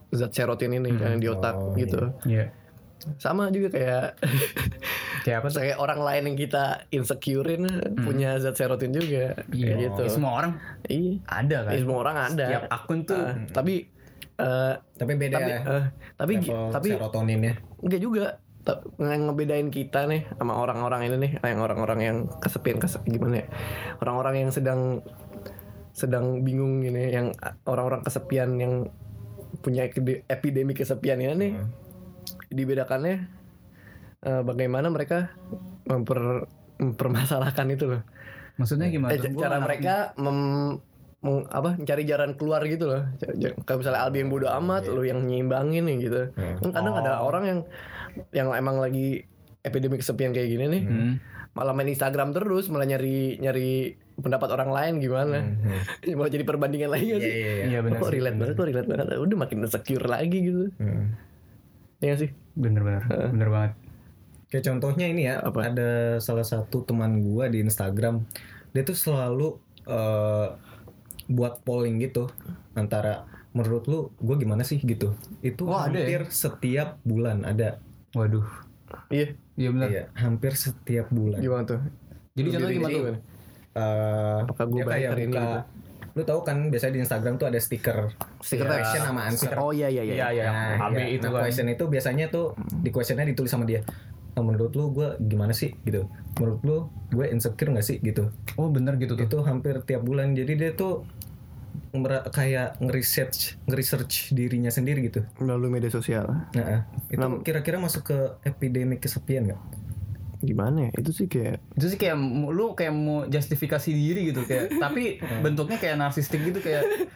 zat 0.10 0.32
serotin 0.32 0.72
ini 0.74 0.90
kan 0.94 1.10
yang 1.10 1.22
di 1.22 1.30
otak 1.30 1.56
Oh, 1.56 1.72
gitu. 1.74 2.12
Iya. 2.24 2.52
Sama 3.16 3.48
juga 3.50 3.72
kayak 3.72 4.06
Kayak 5.24 5.38
apa? 5.40 5.50
kayak 5.54 5.78
orang 5.78 6.00
lain 6.00 6.24
yang 6.26 6.38
kita 6.38 6.64
insecurein 6.90 7.64
punya 7.98 8.36
zat 8.38 8.56
serotin 8.56 8.92
juga 8.92 9.36
kayak 9.46 9.76
gitu. 9.82 10.02
Ya, 10.02 10.10
semua 10.10 10.32
orang 10.38 10.52
Iya. 10.86 11.14
ada 11.26 11.58
kan. 11.64 11.72
Iya, 11.72 11.80
semua 11.82 11.98
orang 12.00 12.18
ada. 12.18 12.46
Setiap 12.46 12.64
akun 12.70 13.00
tuh 13.04 13.20
Ah, 13.20 13.36
tapi 13.52 13.74
eh, 14.38 14.74
Tapi 14.96 15.12
beda 15.14 15.36
tapi 15.36 15.50
ya. 15.50 15.60
eh, 15.64 15.84
tapi 16.14 16.34
level 16.38 16.70
tapi 16.70 16.90
serotoninnya. 16.92 17.54
enggak 17.78 18.00
juga 18.00 18.26
ngebedain 19.00 19.70
kita 19.72 20.06
nih 20.08 20.28
sama 20.36 20.60
orang-orang 20.60 21.08
ini 21.08 21.16
nih 21.18 21.32
yang 21.44 21.62
orang-orang 21.64 22.00
yang 22.04 22.18
kesepian 22.44 22.78
kes 22.82 23.00
gimana 23.08 23.44
ya 23.44 23.48
orang-orang 24.04 24.48
yang 24.48 24.52
sedang 24.52 25.02
sedang 25.96 26.46
bingung 26.46 26.86
ini 26.86 27.10
yang 27.10 27.34
orang-orang 27.66 28.06
kesepian 28.06 28.60
yang 28.62 28.92
punya 29.64 29.88
epide- 29.88 30.28
epidemi 30.30 30.78
kesepian 30.78 31.18
ini 31.18 31.34
nih 31.34 31.52
dibedakannya 32.52 33.16
eh, 34.24 34.42
bagaimana 34.44 34.92
mereka 34.92 35.34
memper 35.88 36.46
mempermasalahkan 36.78 37.68
itu 37.74 37.90
loh. 37.90 38.02
Maksudnya 38.58 38.90
gimana? 38.90 39.14
Eh, 39.14 39.34
cara 39.38 39.58
mereka 39.62 40.14
mem- 40.18 40.82
meng- 41.20 41.48
apa 41.48 41.74
mencari 41.74 42.04
jalan 42.04 42.34
keluar 42.34 42.62
gitu 42.64 42.86
loh 42.86 43.02
j- 43.34 43.58
kayak 43.58 43.78
misalnya 43.78 44.02
Albi 44.02 44.18
yang 44.20 44.30
bodo 44.30 44.48
amat 44.48 44.86
lu 44.86 45.02
yang 45.02 45.20
nyimbangin 45.20 45.84
nih 45.84 45.98
gitu 46.00 46.22
kan 46.34 46.70
kadang 46.72 46.94
ada 46.96 47.20
orang 47.20 47.44
yang 47.44 47.60
yang 48.32 48.48
emang 48.52 48.78
lagi 48.78 49.26
epidemi 49.60 49.96
kesepian 49.96 50.30
kayak 50.30 50.48
gini 50.48 50.66
nih 50.68 50.84
Hmm. 50.84 51.14
malah 51.52 51.74
main 51.74 51.88
Instagram 51.88 52.32
terus 52.32 52.68
malah 52.68 52.86
nyari 52.86 53.36
nyari 53.36 53.70
pendapat 54.16 54.50
orang 54.52 54.70
lain 54.70 54.94
gimana 55.00 55.38
malah 56.18 56.30
jadi 56.30 56.44
perbandingan 56.44 56.90
lagi 56.92 57.06
Iya 57.08 57.14
kan 57.14 57.22
sih 57.24 57.34
iya 57.34 57.52
iya. 57.52 57.66
Iya 57.68 57.80
benar. 57.82 57.98
kok 57.98 58.12
relate 58.12 58.38
banget 58.38 58.54
kok 58.54 58.68
relate 58.68 58.88
banget 58.88 59.06
udah 59.16 59.38
makin 59.38 59.58
insecure 59.60 60.06
lagi 60.06 60.38
gitu 60.44 60.64
Hmm. 60.78 61.06
ya 62.00 62.14
sih 62.14 62.30
Bener-bener. 62.54 63.06
Bener 63.06 63.50
banget. 63.50 63.72
Kayak 64.48 64.66
contohnya 64.68 65.06
ini 65.06 65.22
ya, 65.26 65.38
Apa? 65.40 65.68
ada 65.68 65.90
salah 66.18 66.42
satu 66.42 66.82
teman 66.82 67.22
gua 67.22 67.46
di 67.46 67.60
Instagram, 67.60 68.26
dia 68.72 68.82
tuh 68.82 68.96
selalu 68.96 69.58
eh, 69.86 70.48
buat 71.28 71.62
polling 71.62 72.00
gitu 72.00 72.32
antara 72.74 73.24
menurut 73.50 73.84
lu 73.86 74.00
gua 74.16 74.36
gimana 74.36 74.62
sih 74.62 74.78
gitu. 74.78 75.14
Itu 75.40 75.66
Oh, 75.66 75.76
ada 75.76 75.94
ya? 75.94 76.06
hampir 76.18 76.22
setiap 76.30 76.90
bulan 77.02 77.44
ada. 77.44 77.80
Waduh. 78.12 78.46
iya 79.10 79.36
Iya 79.54 79.70
benar. 79.70 79.88
Iya, 79.88 80.04
hampir 80.16 80.54
setiap 80.54 81.10
bulan. 81.10 81.38
gimana 81.38 81.64
tuh 81.66 81.80
Jadi 82.34 82.48
contohnya 82.52 82.76
gimana 82.76 82.94
tuh? 82.94 83.04
Eh, 83.74 84.38
Apakah 84.44 84.66
gua 84.66 84.76
dia 84.76 84.86
baik 84.86 84.94
kayak 84.96 85.10
hari 85.10 85.22
ini 85.22 85.30
buka, 85.30 85.42
gitu? 85.44 85.60
lu 86.10 86.24
tahu 86.24 86.40
kan 86.42 86.58
biasanya 86.68 86.94
di 86.94 87.02
Instagram 87.04 87.34
tuh 87.36 87.48
ada 87.48 87.60
stiker 87.60 87.98
Stiker 88.40 88.66
text. 88.66 88.78
question 88.80 89.02
sama 89.04 89.22
answer. 89.24 89.54
oh 89.56 89.70
iya 89.70 89.86
iya 89.86 90.02
iya 90.02 90.14
Iya 90.16 90.28
iya. 90.32 90.46
Nah, 90.48 90.88
AB 90.88 90.96
iya. 90.96 91.06
itu 91.12 91.22
Nah, 91.22 91.32
kan. 91.32 91.42
question 91.44 91.68
itu 91.68 91.84
biasanya 91.86 92.26
tuh 92.28 92.46
di 92.58 92.90
questionnya 92.90 93.22
ditulis 93.24 93.50
sama 93.50 93.66
dia. 93.66 93.82
Nah, 94.38 94.46
menurut 94.46 94.78
lu 94.78 94.94
gue 94.94 95.18
gimana 95.18 95.50
sih 95.50 95.74
gitu? 95.82 96.06
Menurut 96.38 96.62
lu 96.62 96.78
gue 97.10 97.26
insecure 97.26 97.74
gak 97.74 97.82
sih 97.82 97.98
gitu? 97.98 98.30
Oh 98.54 98.70
bener 98.70 99.02
gitu 99.02 99.18
tuh. 99.18 99.26
Itu 99.26 99.42
hampir 99.42 99.82
tiap 99.82 100.06
bulan. 100.06 100.38
Jadi 100.38 100.54
dia 100.54 100.72
tuh 100.78 101.10
kayak 102.30 102.78
nge-research, 102.78 103.58
nge-research 103.66 104.30
dirinya 104.38 104.70
sendiri 104.70 105.10
gitu. 105.10 105.26
melalui 105.42 105.74
media 105.74 105.90
sosial 105.90 106.30
Nah, 106.54 106.86
itu 107.10 107.26
kira-kira 107.42 107.82
masuk 107.82 108.14
ke 108.14 108.18
epidemi 108.46 109.02
kesepian 109.02 109.50
gak? 109.50 109.62
gimana 110.38 110.90
ya 110.90 111.02
itu 111.02 111.10
sih 111.10 111.26
kayak 111.26 111.58
Itu 111.74 111.90
sih 111.90 111.98
kayak 111.98 112.14
lu 112.54 112.78
kayak 112.78 112.94
mau 112.94 113.26
justifikasi 113.26 113.90
diri 113.90 114.30
gitu 114.30 114.46
kayak 114.46 114.70
tapi 114.84 115.18
bentuknya 115.42 115.82
kayak 115.82 115.98
narsistik 115.98 116.46
gitu 116.46 116.62
kayak 116.62 117.10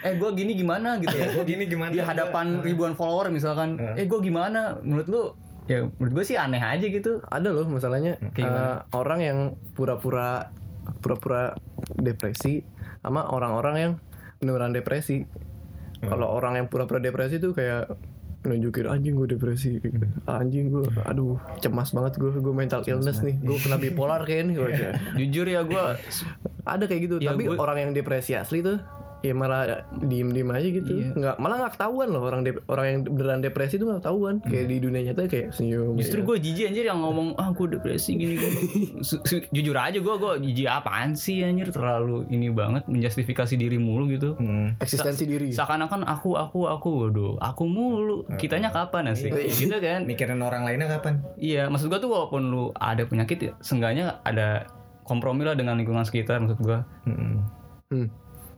eh 0.00 0.14
gue 0.16 0.30
gini 0.32 0.56
gimana 0.56 0.96
gitu 0.96 1.12
ya 1.12 1.28
Gue 1.36 1.44
gini 1.44 1.68
gimana? 1.68 1.92
di 1.92 2.00
hadapan 2.00 2.64
ribuan 2.64 2.96
follower 2.96 3.28
misalkan 3.28 3.76
eh 3.76 4.08
gue 4.08 4.20
gimana 4.20 4.80
menurut 4.80 5.06
lu 5.12 5.22
ya 5.64 5.88
menurut 5.96 6.12
gue 6.12 6.24
sih 6.24 6.36
aneh 6.36 6.60
aja 6.60 6.84
gitu. 6.84 7.24
Ada 7.24 7.48
loh 7.50 7.66
masalahnya. 7.66 8.20
Kayak 8.32 8.50
eh, 8.50 8.78
orang 8.92 9.20
yang 9.20 9.38
pura-pura 9.72 10.52
pura-pura 11.00 11.56
depresi 11.96 12.60
sama 13.00 13.28
orang-orang 13.28 13.74
yang 13.76 13.92
beneran 14.38 14.72
depresi. 14.72 15.24
Kalau 16.04 16.28
orang 16.28 16.60
yang 16.60 16.66
pura-pura 16.68 17.00
depresi 17.00 17.40
tuh 17.40 17.56
kayak 17.56 17.88
nunjukin 18.44 18.84
anjing 18.84 19.16
gue 19.16 19.24
depresi. 19.24 19.80
Anjing 20.28 20.68
gue 20.68 20.84
aduh 21.00 21.40
cemas 21.64 21.96
banget 21.96 22.20
gue 22.20 22.28
gue 22.28 22.54
mental 22.54 22.84
illness 22.84 23.24
nih. 23.24 23.40
Gue 23.40 23.56
kena 23.56 23.80
bipolar 23.80 24.20
gue 24.28 24.68
jujur 25.16 25.48
ya 25.48 25.64
gue 25.64 25.82
ada 26.64 26.84
kayak 26.84 27.00
gitu. 27.08 27.16
Ya, 27.24 27.32
tapi 27.32 27.48
gue- 27.48 27.56
orang 27.56 27.80
yang 27.80 27.90
depresi 27.96 28.36
asli 28.36 28.60
tuh 28.60 28.76
ya 29.24 29.32
malah 29.32 29.62
diem 29.98 30.28
diem 30.28 30.44
aja 30.46 30.68
gitu 30.68 30.92
Iya. 30.92 31.08
nggak 31.10 31.36
malah 31.38 31.56
nggak 31.58 31.72
ketahuan 31.74 32.08
loh 32.08 32.22
orang 32.22 32.42
dep- 32.42 32.60
orang 32.66 32.86
yang 32.86 32.98
beneran 33.06 33.40
depresi 33.40 33.74
tuh 33.74 33.88
nggak 33.88 34.04
ketahuan 34.04 34.34
kayak 34.38 34.66
di 34.66 34.76
dunia 34.78 35.00
nyata 35.02 35.24
kayak 35.24 35.48
senyum 35.50 35.96
justru 35.96 36.20
ya. 36.20 36.24
gue 36.26 36.36
jijik 36.38 36.64
anjir 36.68 36.84
yang 36.84 37.00
ngomong 37.00 37.32
ah 37.34 37.48
gue 37.50 37.66
depresi 37.70 38.10
gini 38.12 38.36
su- 39.00 39.24
jujur 39.48 39.72
aja 39.74 39.96
gue 39.96 40.14
gue 40.14 40.32
jijik 40.44 40.68
apaan 40.68 41.16
sih 41.16 41.40
anjir 41.40 41.70
terlalu 41.70 42.28
ini 42.28 42.52
banget 42.52 42.84
menjustifikasi 42.84 43.54
diri 43.54 43.76
mulu 43.76 44.04
gitu 44.08 44.36
Hmm. 44.36 44.76
eksistensi 44.76 45.24
diri 45.24 45.48
seakan-akan 45.48 46.04
aku 46.04 46.34
aku 46.34 46.68
aku 46.68 46.88
waduh 47.02 47.34
aku 47.38 47.64
mulu 47.64 48.28
kitanya 48.36 48.68
kapan 48.68 49.08
sih 49.10 49.32
gitu 49.58 49.72
kan 49.74 50.04
Mikirin 50.04 50.36
orang 50.38 50.62
lainnya 50.62 50.90
kapan? 50.90 51.24
Iya, 51.34 51.66
maksud 51.66 51.86
gua 51.86 51.96
tuh 51.96 52.10
walaupun 52.10 52.42
lu 52.44 52.64
ada 52.74 53.02
penyakit 53.02 53.38
ya, 53.40 53.52
seenggaknya 53.58 54.20
ada 54.20 54.68
kompromi 55.02 55.40
lah 55.40 55.54
dengan 55.54 55.74
lingkungan 55.74 56.02
sekitar 56.02 56.36
maksud 56.38 56.60
gua. 56.60 56.84
Hmm. 57.04 57.40
Hmm. 57.88 58.08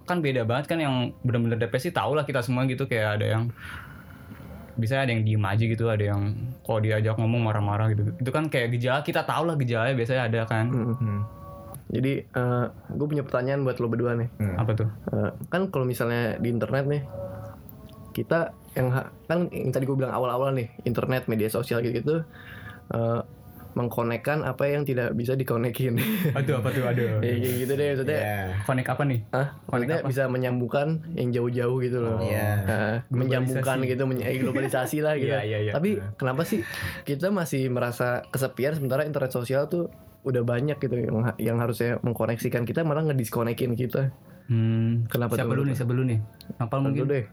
Kan 0.06 0.22
beda 0.22 0.46
banget 0.46 0.70
kan 0.70 0.78
yang 0.78 1.12
benar-benar 1.26 1.58
depresi 1.58 1.90
tau 1.90 2.14
lah 2.14 2.22
kita 2.22 2.40
semua 2.40 2.64
gitu 2.70 2.86
kayak 2.86 3.20
ada 3.20 3.26
yang 3.26 3.44
bisa 4.76 5.00
ada 5.02 5.08
yang 5.08 5.24
diem 5.24 5.40
aja 5.40 5.64
gitu, 5.64 5.88
ada 5.88 6.04
yang 6.04 6.36
kalau 6.62 6.84
diajak 6.84 7.16
ngomong 7.16 7.48
marah-marah 7.48 7.90
gitu. 7.96 8.12
Itu 8.20 8.30
kan 8.30 8.46
kayak 8.48 8.76
gejala 8.76 9.00
kita 9.00 9.24
tau 9.24 9.42
lah 9.48 9.56
gejalanya 9.56 9.96
biasanya 9.96 10.22
ada 10.30 10.40
kan. 10.46 10.66
Hmm. 10.70 10.94
Hmm. 10.96 11.22
jadi 11.86 12.26
gue 12.98 13.06
punya 13.06 13.22
pertanyaan 13.22 13.62
buat 13.62 13.78
lo 13.78 13.86
berdua 13.86 14.18
nih 14.18 14.26
Hmm. 14.42 14.58
Apa 14.58 14.74
tuh? 14.74 14.90
Eh, 15.14 15.30
kan 15.46 15.70
kalau 15.70 15.86
misalnya 15.86 16.34
di 16.42 16.50
internet 16.50 16.84
nih 16.90 17.02
kita 18.10 18.50
yang 18.74 18.90
kan 19.30 19.46
yang 19.54 19.70
tadi 19.70 19.86
gue 19.86 19.94
bilang 19.94 20.10
awal-awal 20.10 20.50
nih 20.50 20.66
internet 20.82 21.30
media 21.30 21.46
sosial 21.46 21.80
gitu-gitu 21.86 22.26
eh, 22.90 23.20
mengkonekkan 23.76 24.40
apa 24.40 24.64
yang 24.66 24.82
tidak 24.82 25.12
bisa 25.12 25.32
dikonekin 25.32 26.00
Aduh 26.32 26.58
apa 26.58 26.72
tuh? 26.72 26.82
Aduh. 26.82 27.20
ya 27.20 27.36
kayak 27.36 27.54
gitu 27.60 27.72
deh 27.72 27.86
maksudnya 27.92 28.18
Ya. 28.18 28.38
Connect 28.64 28.88
apa 28.88 29.02
nih? 29.04 29.20
ah 29.30 29.48
maksudnya 29.66 29.98
bisa 30.02 30.22
menyambungkan 30.26 30.86
yang 31.12 31.28
jauh-jauh 31.30 31.76
gitu 31.78 31.98
loh 31.98 32.16
Iya. 32.18 32.48
Nah, 32.62 32.94
menyambungkan 33.10 33.84
gitu 33.84 34.02
men- 34.02 34.18
eh, 34.18 34.40
globalisasi 34.40 34.98
lah 34.98 35.14
gitu 35.14 35.28
Iya, 35.28 35.44
iya, 35.44 35.58
iya. 35.60 35.72
tapi 35.72 36.00
kenapa 36.14 36.42
sih 36.42 36.64
kita 37.02 37.28
masih 37.28 37.68
merasa 37.68 38.24
kesepian 38.26 38.72
sementara 38.72 39.04
internet 39.04 39.30
sosial 39.30 39.66
tuh 39.66 39.92
udah 40.22 40.42
banyak 40.42 40.74
gitu 40.76 40.96
yang, 40.96 41.14
yang 41.36 41.56
harusnya 41.56 42.00
mengkoneksikan 42.00 42.64
kita 42.64 42.80
malah 42.80 43.04
ngediskonekin 43.04 43.72
kita 43.72 44.10
Hmm. 44.46 45.04
Kenapa 45.06 45.34
siapa 45.34 45.46
tuh? 45.48 45.58
dulu 45.58 45.62
nih? 45.64 45.74
Siapa 45.74 45.90
dulu 45.90 46.04
nih? 46.06 46.18
Napal 46.56 46.78
Lu 46.78 46.84
mungkin? 46.86 47.02
deh 47.04 47.24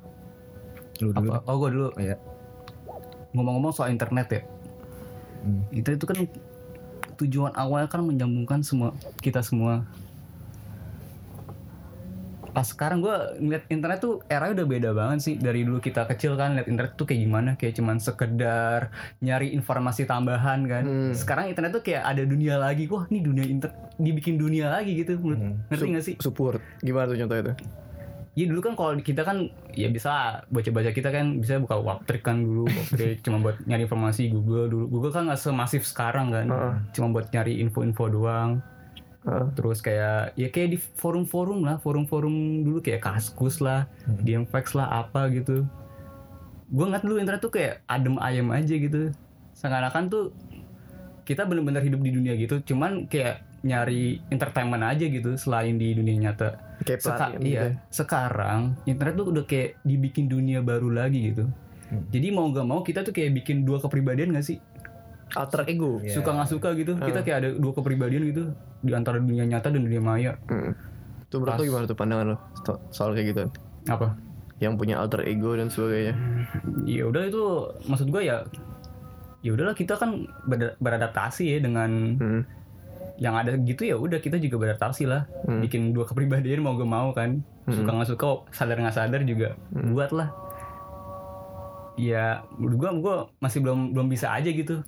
Lu 0.99 1.09
dulu. 1.09 1.29
Apa? 1.31 1.45
Oh 1.45 1.55
gua 1.55 1.69
dulu. 1.69 1.87
Iya. 1.95 2.17
ngomong-ngomong 3.31 3.69
soal 3.71 3.89
internet 3.89 4.27
ya 4.27 4.41
Hmm. 5.43 5.61
internet 5.75 5.97
itu 5.99 6.07
kan 6.07 6.17
tujuan 7.19 7.53
awalnya 7.53 7.91
kan 7.91 8.01
menyambungkan 8.01 8.63
semua 8.65 8.95
kita 9.19 9.43
semua. 9.43 9.85
Pas 12.53 12.69
sekarang 12.69 13.01
gue 13.01 13.17
ngeliat 13.41 13.65
internet 13.73 13.97
tuh 13.97 14.21
era 14.29 14.45
udah 14.53 14.65
beda 14.65 14.93
banget 14.93 15.19
sih. 15.25 15.35
Dari 15.41 15.65
dulu 15.65 15.81
kita 15.81 16.05
kecil 16.05 16.37
kan 16.37 16.53
liat 16.53 16.69
internet 16.69 16.93
tuh 16.93 17.09
kayak 17.09 17.21
gimana 17.25 17.49
kayak 17.57 17.73
cuman 17.81 17.97
sekedar 17.97 18.93
nyari 19.25 19.57
informasi 19.57 20.05
tambahan 20.05 20.61
kan. 20.69 20.83
Hmm. 20.85 21.13
sekarang 21.17 21.49
internet 21.49 21.73
tuh 21.73 21.83
kayak 21.83 22.05
ada 22.05 22.23
dunia 22.23 22.61
lagi. 22.61 22.85
Wah 22.85 23.09
ini 23.09 23.25
dunia 23.25 23.45
internet 23.45 23.97
dibikin 23.97 24.37
dunia 24.37 24.69
lagi 24.69 24.93
gitu. 25.01 25.17
Hmm. 25.17 25.65
ngerti 25.69 25.87
gak 25.97 26.05
sih? 26.05 26.15
support. 26.21 26.61
Gimana 26.85 27.09
tuh 27.09 27.17
contohnya 27.25 27.43
tuh 27.53 27.57
Iya 28.33 28.49
dulu 28.49 28.65
kan 28.65 28.73
kalau 28.73 28.97
kita 28.97 29.21
kan 29.21 29.53
ya 29.77 29.93
bisa 29.93 30.41
baca-baca 30.49 30.89
kita 30.89 31.13
kan 31.13 31.37
bisa 31.37 31.61
buka 31.61 31.77
Waptrik 31.77 32.25
kan 32.25 32.41
dulu 32.41 32.65
Waptrik 32.65 33.21
cuma 33.25 33.37
buat 33.37 33.61
nyari 33.69 33.85
informasi 33.85 34.33
Google 34.33 34.73
dulu. 34.73 34.85
Google 34.89 35.13
kan 35.13 35.29
nggak 35.29 35.37
semasif 35.37 35.85
sekarang 35.85 36.33
kan 36.33 36.47
Heeh. 36.49 36.73
cuma 36.97 37.13
buat 37.13 37.29
nyari 37.29 37.61
info-info 37.61 38.09
doang. 38.09 38.51
Heeh. 39.23 39.47
terus 39.55 39.79
kayak 39.79 40.35
ya 40.35 40.51
kayak 40.51 40.75
di 40.75 40.79
forum-forum 40.99 41.63
lah 41.63 41.79
forum-forum 41.79 42.67
dulu 42.67 42.83
kayak 42.83 42.99
Kaskus 43.07 43.63
lah 43.63 43.87
Diemfax 44.19 44.75
lah 44.75 45.05
apa 45.05 45.31
gitu. 45.31 45.63
Gue 46.73 46.85
ngeliat 46.89 47.05
dulu 47.05 47.21
internet 47.21 47.39
tuh 47.39 47.53
kayak 47.53 47.85
adem 47.87 48.19
ayem 48.19 48.49
aja 48.51 48.75
gitu. 48.75 49.13
Seakan-akan 49.55 50.11
tuh 50.11 50.35
kita 51.23 51.47
bener-bener 51.47 51.79
hidup 51.79 52.03
di 52.03 52.11
dunia 52.11 52.35
gitu 52.35 52.59
cuman 52.67 53.07
kayak 53.07 53.47
nyari 53.63 54.01
entertainment 54.27 54.83
aja 54.83 55.05
gitu 55.05 55.33
selain 55.33 55.73
di 55.73 55.91
dunia 55.91 56.19
nyata 56.21 56.59
kayak 56.81 56.99
Seka- 56.99 57.31
gitu 57.33 57.47
iya, 57.47 57.61
ya. 57.63 57.71
sekarang 57.87 58.75
internet 58.83 59.15
tuh 59.15 59.27
udah 59.29 59.43
kayak 59.43 59.79
dibikin 59.81 60.27
dunia 60.27 60.59
baru 60.59 60.89
lagi 60.89 61.31
gitu. 61.31 61.47
Hmm. 61.85 62.03
Jadi 62.09 62.27
mau 62.29 62.47
gak 62.49 62.63
mau 62.63 62.79
kita 62.79 63.01
tuh 63.01 63.11
kayak 63.11 63.31
bikin 63.33 63.63
dua 63.63 63.79
kepribadian 63.79 64.31
gak 64.31 64.43
sih? 64.45 64.59
alter 65.33 65.65
ego 65.65 65.97
Iya. 65.97 66.13
Suka 66.13 66.29
nggak 66.31 66.45
suka 66.47 66.69
gitu. 66.75 66.93
Kita 66.93 67.19
kayak 67.19 67.37
ada 67.39 67.49
dua 67.51 67.73
kepribadian 67.73 68.21
gitu 68.27 68.53
di 68.79 68.91
antara 68.91 69.17
dunia 69.17 69.41
nyata 69.43 69.67
dan 69.67 69.81
dunia 69.81 69.97
maya. 69.97 70.37
Hmm. 70.45 70.75
tuh 71.25 71.41
menurut 71.41 71.57
lo 71.57 71.65
gimana 71.65 71.85
tuh 71.85 71.97
pandangan 71.97 72.25
lo 72.27 72.37
so- 72.61 72.81
soal 72.91 73.09
kayak 73.11 73.27
gitu 73.27 73.43
Apa? 73.87 74.13
yang 74.59 74.77
punya 74.77 74.95
alter 74.95 75.25
ego 75.25 75.49
dan 75.51 75.65
sebagainya 75.65 76.13
Ya 76.85 77.03
udah 77.03 77.25
itu 77.25 77.41
maksud 77.83 78.07
gua 78.07 78.21
ya 78.21 78.37
ya 79.41 79.49
udahlah 79.49 79.73
kita 79.73 79.97
kan 79.97 80.13
ber- 80.43 80.77
beradaptasi 80.77 81.49
ya 81.49 81.57
dengan 81.57 81.89
Hmm. 82.15 82.41
Yang 83.13 83.37
ada 83.37 83.53
gitu 83.55 83.85
ya 83.85 83.93
udah 83.93 84.17
kita 84.17 84.41
juga 84.41 84.57
beradaptasi 84.57 85.05
lah. 85.05 85.29
Hmm. 85.45 85.61
bikin 85.61 85.93
dua 85.93 86.05
kepribadian 86.05 86.65
mau 86.65 86.73
gak 86.73 86.89
mau 86.89 87.13
kan. 87.13 87.45
Suka 87.63 87.93
nggak 87.93 88.09
suka 88.09 88.27
sadar 88.51 88.75
nggak 88.75 88.95
sadar 88.95 89.21
juga 89.23 89.53
Hmm. 89.69 89.93
buat 89.93 90.09
lah. 90.11 90.29
Ya 91.93 92.41
menurut 92.57 92.77
gua 92.77 92.91
gua 92.97 93.15
masih 93.37 93.61
belum 93.61 93.93
belum 93.93 94.09
bisa 94.09 94.33
aja 94.33 94.49
gitu. 94.49 94.81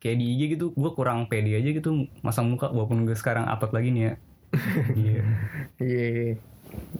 Kayak 0.00 0.16
di 0.16 0.26
IG 0.32 0.42
gitu 0.56 0.72
gua 0.72 0.96
kurang 0.96 1.28
pede 1.28 1.52
aja 1.54 1.68
gitu 1.68 2.08
masang 2.22 2.48
muka 2.48 2.72
walaupun 2.72 3.04
gue 3.04 3.12
sekarang 3.12 3.44
upload 3.44 3.74
lagi 3.74 3.88
nih 3.92 4.02
ya. 4.02 4.12
Iya. 4.96 5.22
iya 5.78 6.06
iya. 6.08 6.34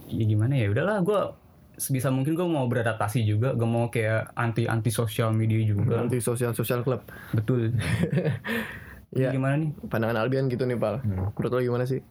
ya 0.05 0.23
gimana 0.23 0.53
ya 0.53 0.69
udahlah 0.69 1.01
gua 1.01 1.33
sebisa 1.75 2.13
mungkin 2.13 2.37
gua 2.37 2.45
mau 2.45 2.69
beradaptasi 2.69 3.25
juga. 3.25 3.57
Gak 3.57 3.65
mau 3.67 3.89
kayak 3.89 4.37
anti 4.37 4.69
anti 4.69 4.93
sosial 4.93 5.33
media 5.33 5.57
juga. 5.65 5.97
Nanti 5.97 6.21
sosial 6.21 6.53
sosial 6.53 6.85
club. 6.85 7.01
Betul 7.33 7.73
Iya. 9.09 9.33
gimana 9.33 9.57
nih 9.57 9.71
pandangan 9.89 10.17
Albion 10.21 10.45
gitu 10.53 10.69
nih 10.69 10.77
pal 10.77 11.01
menurut 11.01 11.49
lo 11.49 11.61
gimana 11.65 11.89
sih 11.89 12.01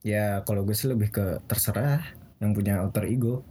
Ya 0.00 0.40
kalau 0.48 0.64
gue 0.64 0.72
sih 0.72 0.88
lebih 0.88 1.12
ke 1.12 1.24
terserah 1.44 2.00
yang 2.40 2.56
punya 2.56 2.80
alter 2.80 3.04
ego. 3.04 3.44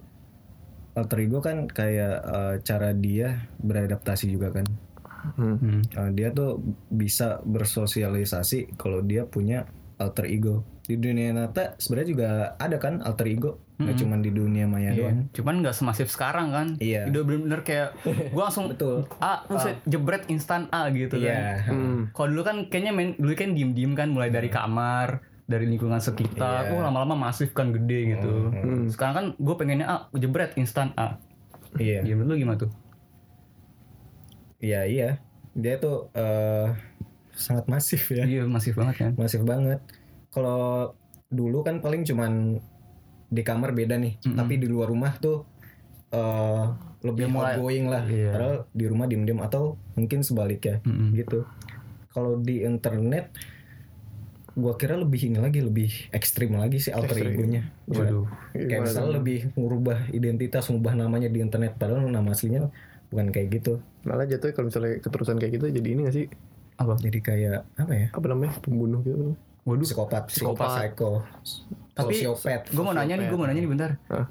Alter 0.98 1.20
ego 1.22 1.40
kan 1.46 1.70
kayak 1.70 2.16
eh, 2.26 2.56
cara 2.66 2.90
dia 2.98 3.46
beradaptasi 3.62 4.26
juga 4.34 4.50
kan. 4.50 4.66
hmm. 5.38 5.56
Hmm. 5.62 5.82
Eh, 5.86 6.10
dia 6.18 6.34
tuh 6.34 6.58
bisa 6.90 7.38
bersosialisasi 7.46 8.74
kalau 8.82 9.06
dia 9.06 9.30
punya 9.30 9.70
alter 10.02 10.26
ego. 10.26 10.66
Di 10.90 10.98
dunia 10.98 11.30
nyata 11.38 11.78
sebenarnya 11.78 12.10
juga 12.10 12.30
ada 12.58 12.78
kan 12.82 13.06
alter 13.06 13.30
ego, 13.30 13.62
nggak 13.80 13.96
cuma 13.96 14.20
di 14.20 14.28
dunia 14.30 14.68
maya 14.68 14.92
Iya, 14.92 15.08
doang. 15.08 15.20
cuman 15.32 15.56
nggak 15.64 15.72
semasif 15.72 16.12
sekarang 16.12 16.52
kan. 16.52 16.68
Iya. 16.78 17.08
Udah 17.08 17.22
bener-bener 17.24 17.64
kayak 17.64 17.96
gua 18.36 18.52
langsung 18.52 18.68
Betul. 18.68 19.08
A, 19.18 19.48
buset, 19.48 19.80
jebret 19.88 20.28
instan 20.28 20.68
A 20.70 20.92
gitu 20.92 21.16
Iya. 21.16 21.64
kan. 21.64 21.72
Hmm. 21.72 22.02
Kalau 22.12 22.28
dulu 22.30 22.44
kan 22.44 22.58
kayaknya 22.68 22.92
main 22.92 23.10
dulu 23.16 23.32
kan 23.34 23.56
diem-diem 23.56 23.96
kan 23.96 24.12
mulai 24.12 24.28
dari 24.28 24.52
kamar, 24.52 25.24
dari 25.48 25.64
lingkungan 25.66 25.98
sekitar. 25.98 26.68
Iya. 26.68 26.76
Oh, 26.76 26.84
lama-lama 26.84 27.32
masif 27.32 27.56
kan 27.56 27.72
gede 27.72 28.20
gitu. 28.20 28.52
Hmm. 28.52 28.92
Sekarang 28.92 29.16
kan 29.16 29.26
gue 29.40 29.56
pengennya 29.56 29.88
A, 29.88 29.96
jebret 30.14 30.60
instan 30.60 30.92
A. 30.94 31.16
Iya. 31.74 32.04
Ya 32.04 32.14
menurut 32.14 32.36
lu 32.36 32.44
gimana 32.44 32.60
tuh? 32.60 32.72
Iya 34.60 34.84
iya. 34.84 35.10
Dia 35.56 35.80
tuh 35.80 36.12
eh, 36.14 36.68
sangat 37.32 37.66
masif 37.72 38.12
ya. 38.12 38.28
Iya, 38.28 38.44
masif 38.44 38.76
banget 38.76 38.96
kan. 39.00 39.12
Masif 39.16 39.42
banget. 39.42 39.80
Kalau 40.30 40.94
dulu 41.30 41.62
kan 41.62 41.80
paling 41.80 42.04
cuman 42.04 42.60
di 43.30 43.42
kamar 43.42 43.72
beda 43.72 43.96
nih, 43.96 44.18
tapi 44.28 44.58
di 44.58 44.66
luar 44.66 44.88
rumah 44.88 45.14
tuh 45.16 45.46
eh 46.10 46.66
lebih 47.00 47.26
Dia 47.26 47.32
mulai- 47.32 47.56
outgoing 47.56 47.86
lah. 47.86 48.04
Iya. 48.04 48.30
Padahal 48.34 48.58
di 48.70 48.86
rumah 48.86 49.06
diem-diem 49.06 49.40
atau 49.40 49.78
mungkin 49.94 50.20
sebaliknya 50.20 50.82
Mm-mm. 50.82 51.14
gitu. 51.14 51.46
Kalau 52.10 52.36
di 52.36 52.60
internet 52.62 53.30
gua 54.52 54.76
kira 54.76 54.94
lebih 54.94 55.22
ini 55.24 55.38
lagi 55.38 55.62
lebih 55.62 56.10
ekstrim 56.10 56.52
lagi 56.54 56.82
sih 56.82 56.92
alter 56.92 57.16
egonya. 57.24 57.70
Waduh. 57.86 58.28
Kayak 58.52 58.92
tuh? 58.92 59.14
lebih 59.14 59.40
ngubah 59.54 60.12
identitas, 60.12 60.68
ngubah 60.68 60.98
namanya 60.98 61.30
di 61.30 61.40
internet 61.40 61.78
padahal 61.78 62.04
nama 62.04 62.34
aslinya 62.34 62.68
bukan 63.08 63.30
kayak 63.30 63.50
gitu. 63.54 63.80
malah 64.00 64.24
jatuhnya 64.24 64.54
kalau 64.54 64.68
misalnya 64.68 65.00
keterusan 65.00 65.38
kayak 65.38 65.60
gitu 65.60 65.66
jadi 65.72 65.88
ini 65.92 66.00
gak 66.06 66.16
sih 66.16 66.26
Apa? 66.78 66.96
Jadi 66.96 67.20
kayak 67.20 67.68
apa 67.76 67.92
ya? 67.92 68.08
apa 68.10 68.26
namanya 68.26 68.54
pembunuh 68.60 69.02
gitu 69.02 69.36
Waduh. 69.70 69.86
Psikopat, 69.86 70.24
Psikopat. 70.28 70.70
psycho, 70.90 71.22
Tapi 71.94 72.14
sosiopat. 72.16 72.68
gue 72.68 72.82
mau 72.82 72.92
nanya 72.92 73.16
nih, 73.16 73.28
gue 73.28 73.38
mau 73.38 73.46
nanya 73.46 73.62
nih 73.62 73.70
bentar. 73.70 73.92
Hah? 74.08 74.26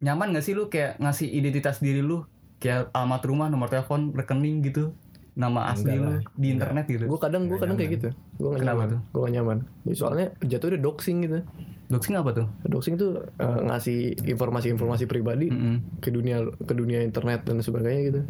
nyaman 0.00 0.32
gak 0.32 0.40
sih 0.40 0.56
lu 0.56 0.66
kayak 0.66 0.96
ngasih 0.96 1.28
identitas 1.28 1.76
diri 1.76 2.00
lu 2.00 2.24
kayak 2.56 2.88
alamat 2.90 3.20
rumah 3.22 3.46
nomor 3.46 3.68
telepon 3.68 4.10
rekening 4.10 4.64
gitu 4.64 4.96
nama 5.30 5.68
asli 5.68 5.92
Enggak 5.92 6.00
lu 6.00 6.08
lah. 6.10 6.20
di 6.34 6.46
internet 6.50 6.84
gitu 6.88 7.04
gue 7.04 7.20
kadang 7.20 7.42
gue 7.44 7.56
kadang 7.56 7.76
kayak 7.76 7.90
gitu 7.94 8.08
gue 8.34 8.48
gak 8.48 8.60
Kenapa 8.60 8.80
nyaman 8.80 8.88
tuh? 8.88 9.00
gue 9.06 9.20
gak 9.20 9.34
nyaman 9.34 9.58
Jadi 9.82 9.94
soalnya 9.94 10.26
jatuh 10.40 10.66
udah 10.70 10.80
doxing 10.80 11.18
gitu 11.20 11.38
doxing 11.86 12.14
apa 12.16 12.30
tuh 12.32 12.46
doxing 12.64 12.96
tuh 12.96 13.10
eh, 13.36 13.60
ngasih 13.62 13.98
informasi-informasi 14.26 15.04
pribadi 15.04 15.52
Mm-mm. 15.52 16.00
ke 16.00 16.08
dunia 16.08 16.48
ke 16.48 16.72
dunia 16.72 17.04
internet 17.04 17.44
dan 17.44 17.60
sebagainya 17.60 18.02
gitu 18.06 18.20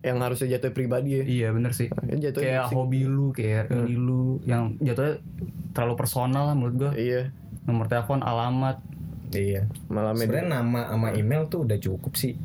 yang 0.00 0.18
harusnya 0.18 0.48
jatuh 0.52 0.70
pribadi 0.70 1.10
ya 1.14 1.24
iya 1.24 1.48
bener 1.48 1.70
sih 1.70 1.86
Ya, 2.04 2.30
jatuh 2.30 2.40
kayak 2.40 2.64
hobi 2.68 3.04
lu 3.04 3.30
kayak 3.30 3.70
ini 3.70 3.94
lu 3.94 4.38
yang 4.42 4.74
jatuhnya 4.76 5.22
terlalu 5.70 5.94
personal 5.96 6.44
lah 6.44 6.54
menurut 6.54 6.74
gua 6.76 6.92
iya 6.92 7.30
nomor 7.62 7.86
telepon 7.86 8.20
alamat 8.20 8.82
Iya. 9.30 9.64
malah 9.86 10.12
media 10.12 10.28
Sebenarnya 10.28 10.48
nama 10.52 10.80
sama 10.86 11.08
email 11.10 11.42
tuh 11.46 11.64
udah 11.64 11.78
cukup 11.78 12.12
sih. 12.14 12.36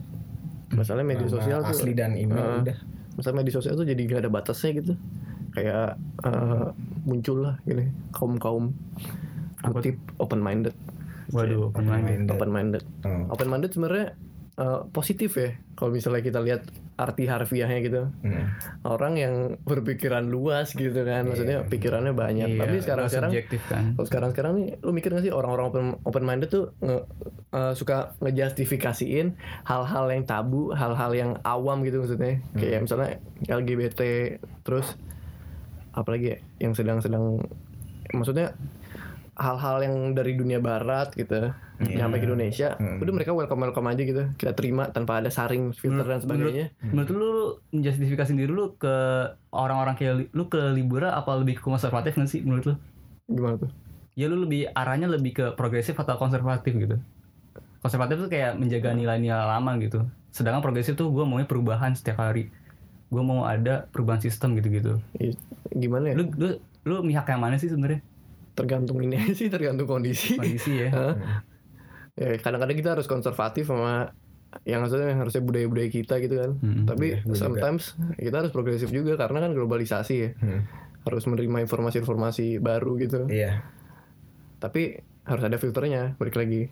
masalah 0.70 1.01
media 1.01 1.24
Nama 1.24 1.34
sosial 1.34 1.60
tuh 1.62 1.72
asli 1.74 1.91
dan 1.91 2.12
email 2.13 2.39
Heeh. 2.39 2.62
udah. 2.63 2.77
masalah 3.13 3.36
media 3.36 3.53
sosial 3.53 3.74
tuh 3.74 3.84
jadi 3.84 4.01
gak 4.03 4.20
ada 4.22 4.29
batasnya 4.29 4.72
gitu 4.74 4.94
kayak 5.50 5.96
eh, 6.22 6.67
muncul 7.03 7.41
lah 7.41 7.56
gini 7.62 7.91
kaum 8.12 8.38
kaum 8.38 8.72
kutip 9.65 9.98
open 10.15 10.38
minded 10.38 10.72
waduh 11.29 11.72
pemain 11.72 12.03
Minded. 12.06 12.29
open 12.29 12.50
minded 12.50 12.84
Oh. 13.01 13.24
open 13.29 13.48
minded 13.50 13.70
sebenarnya 13.70 14.08
eh, 14.58 14.82
positif 14.90 15.38
ya 15.38 15.54
kalau 15.78 15.94
misalnya 15.94 16.26
kita 16.26 16.42
lihat 16.42 16.66
arti 16.98 17.30
harfiahnya 17.30 17.80
gitu. 17.86 18.10
Hmm. 18.26 18.58
orang 18.82 19.14
yang 19.22 19.34
berpikiran 19.62 20.26
luas 20.26 20.74
gitu 20.74 21.06
kan 21.06 21.30
maksudnya 21.30 21.62
pikirannya 21.70 22.18
banyak. 22.18 22.58
Iya, 22.58 22.60
tapi 22.66 22.76
sekarang 22.82 23.06
sekarang 23.06 23.32
kan. 23.70 23.84
kalau 23.94 24.08
sekarang 24.10 24.30
sekarang 24.34 24.54
nih 24.58 24.68
lu 24.82 24.92
mikir 24.98 25.14
gak 25.14 25.22
sih 25.22 25.30
orang-orang 25.30 25.66
open 25.70 25.86
open 26.10 26.24
minded 26.26 26.50
tuh 26.50 26.74
nge, 26.82 26.98
eh, 27.54 27.74
suka 27.78 28.18
ngejustifikasiin 28.18 29.38
hal-hal 29.70 30.06
yang 30.10 30.24
tabu 30.26 30.74
hal-hal 30.74 31.12
yang 31.14 31.32
awam 31.46 31.86
gitu 31.86 32.02
maksudnya? 32.02 32.42
Kayak 32.58 32.90
misalnya 32.90 33.10
LGBT 33.46 34.02
terus 34.66 34.98
apalagi 35.94 36.34
ya, 36.34 36.38
yang 36.62 36.74
sedang-sedang 36.74 37.46
maksudnya 38.14 38.58
hal-hal 39.38 39.86
yang 39.86 39.96
dari 40.18 40.34
dunia 40.34 40.58
barat 40.58 41.14
gitu 41.14 41.54
nyampe 41.80 42.18
ke 42.18 42.26
Indonesia 42.26 42.68
udah 42.98 43.14
mereka 43.14 43.32
welcome 43.32 43.62
welcome 43.62 43.86
aja 43.86 44.02
gitu. 44.02 44.24
Kita 44.34 44.52
terima 44.52 44.90
tanpa 44.90 45.22
ada 45.22 45.30
saring 45.30 45.70
filter 45.72 46.02
dan 46.04 46.20
sebagainya. 46.20 46.74
menurut 46.84 47.10
lu 47.10 47.18
lu 47.20 47.34
menjustifikasi 47.72 48.32
diri 48.34 48.50
lu 48.50 48.74
ke 48.74 48.96
orang-orang 49.50 49.94
kayak 49.94 50.14
li- 50.16 50.32
lu 50.32 50.46
ke 50.46 50.58
liburan 50.74 51.10
apa 51.10 51.38
lebih 51.38 51.58
ke 51.58 51.64
konservatif 51.64 52.18
nggak 52.18 52.28
sih 52.28 52.42
menurut 52.42 52.66
lu? 52.66 52.76
Gimana 53.28 53.56
tuh? 53.60 53.70
Ya 54.14 54.26
lu 54.26 54.42
lebih 54.42 54.74
arahnya 54.74 55.06
lebih 55.06 55.32
ke 55.32 55.46
progresif 55.54 55.94
atau 55.94 56.18
konservatif 56.18 56.74
gitu? 56.74 56.98
Konservatif 57.78 58.26
tuh 58.26 58.30
kayak 58.30 58.58
menjaga 58.58 58.98
nilai-nilai 58.98 59.46
lama 59.46 59.78
gitu. 59.78 60.02
Sedangkan 60.34 60.66
progresif 60.66 60.98
tuh 60.98 61.14
gue 61.14 61.24
maunya 61.24 61.46
perubahan 61.46 61.94
setiap 61.94 62.26
hari. 62.26 62.50
Gue 63.14 63.22
mau 63.22 63.46
ada 63.46 63.86
perubahan 63.94 64.20
sistem 64.20 64.58
gitu-gitu. 64.58 64.98
Ih, 65.22 65.38
gimana 65.72 66.12
ya? 66.12 66.16
Lu 66.18 66.24
lu 66.34 66.48
lu 66.90 66.96
mihak 67.06 67.30
yang 67.30 67.40
mana 67.40 67.62
sih 67.62 67.70
sebenarnya? 67.70 68.02
Tergantung 68.58 68.98
ini 69.06 69.22
sih 69.38 69.54
tergantung 69.54 69.86
kondisi. 69.86 70.34
Kondisi 70.34 70.90
ya? 70.90 70.90
Ya 72.18 72.36
kadang-kadang 72.38 72.76
kita 72.76 72.90
harus 72.98 73.06
konservatif 73.06 73.70
sama 73.70 74.12
yang 74.64 74.82
maksudnya 74.82 75.14
yang 75.14 75.22
harusnya 75.22 75.44
budaya-budaya 75.44 75.88
kita 75.88 76.18
gitu 76.18 76.36
kan. 76.36 76.52
Hmm, 76.58 76.84
tapi 76.84 77.22
sometimes 77.32 77.94
kita 78.16 78.42
harus 78.42 78.50
progresif 78.50 78.90
juga 78.90 79.14
karena 79.16 79.44
kan 79.44 79.52
globalisasi 79.54 80.16
ya. 80.18 80.30
Hmm. 80.40 80.66
harus 81.04 81.24
menerima 81.24 81.64
informasi-informasi 81.64 82.60
baru 82.60 83.00
gitu. 83.00 83.32
Iya. 83.32 83.64
tapi 84.58 85.00
harus 85.24 85.44
ada 85.46 85.56
filternya 85.56 86.18
balik 86.18 86.36
lagi. 86.36 86.68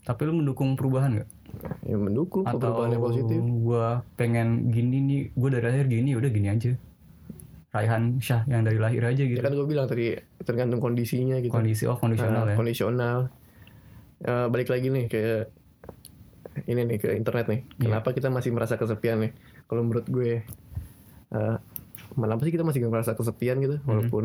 Tapi 0.00 0.20
lu 0.22 0.38
mendukung 0.38 0.78
perubahan 0.78 1.18
nggak? 1.18 1.28
Yang 1.84 2.00
mendukung 2.02 2.44
atau 2.46 2.56
perubahan 2.56 2.94
yang 2.94 3.02
positif. 3.02 3.36
gue 3.42 3.86
pengen 4.14 4.70
gini 4.70 4.96
nih 5.02 5.20
gue 5.34 5.48
dari 5.50 5.64
lahir 5.66 5.86
gini 5.90 6.14
udah 6.14 6.30
gini 6.30 6.48
aja. 6.48 6.72
Raihan 7.68 8.16
Syah 8.16 8.46
yang 8.48 8.64
dari 8.64 8.78
lahir 8.80 9.02
aja 9.04 9.20
gitu. 9.20 9.36
ya 9.36 9.44
kan 9.44 9.52
gue 9.52 9.66
bilang 9.66 9.84
tadi 9.84 10.14
tergantung 10.40 10.80
kondisinya 10.80 11.36
gitu. 11.42 11.52
Kondisi 11.52 11.84
oh 11.84 11.98
kondisional 11.98 12.46
Nah, 12.46 12.54
ya. 12.54 12.56
kondisional 12.56 13.18
Eh, 14.18 14.46
balik 14.46 14.66
lagi 14.66 14.88
nih 14.88 15.06
ke 15.06 15.44
ini 16.64 16.82
nih 16.82 16.96
ke 16.96 17.12
internet 17.12 17.46
nih 17.46 17.60
Iya. 17.76 18.00
kenapa 18.00 18.08
kita 18.10 18.28
masih 18.28 18.48
merasa 18.48 18.74
kesepian 18.74 19.20
nih 19.20 19.32
kalau 19.64 19.82
menurut 19.82 20.06
gue 20.06 20.40
eh 21.28 21.56
kenapa 22.10 22.40
sih 22.40 22.50
kita 22.50 22.64
masih 22.64 22.80
merasa 22.86 23.12
kesepian 23.12 23.60
gitu 23.60 23.76
Mm-hmm. 23.76 23.84
walaupun 23.86 24.24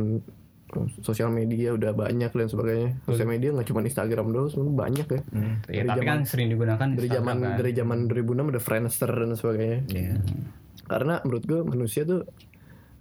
eh, 0.72 0.88
sosial 0.98 1.28
media 1.30 1.72
udah 1.72 1.92
banyak 1.94 2.32
dan 2.32 2.48
sebagainya 2.48 3.04
sosial 3.04 3.28
media 3.28 3.52
nggak 3.52 3.68
cuma 3.68 3.84
Instagram 3.84 4.32
doang 4.32 4.48
sebenarnya 4.48 4.76
banyak 4.80 5.08
ya 5.10 5.22
Hmm. 5.28 5.54
Ya, 5.68 5.84
Dari 5.84 5.84
tapi 5.84 6.00
zaman- 6.00 6.08
kan 6.08 6.20
sering 6.24 6.48
digunakan 6.50 6.88
dari 6.90 7.10
zaman 7.10 7.36
kan. 7.38 7.56
dari 7.58 7.72
zaman 7.74 7.98
2006 8.06 8.24
ada 8.48 8.62
Friendster 8.62 9.12
dan 9.12 9.32
sebagainya 9.34 9.80
Iya. 9.90 10.14
karena 10.86 11.20
menurut 11.22 11.44
gue 11.44 11.60
manusia 11.62 12.08
tuh 12.08 12.24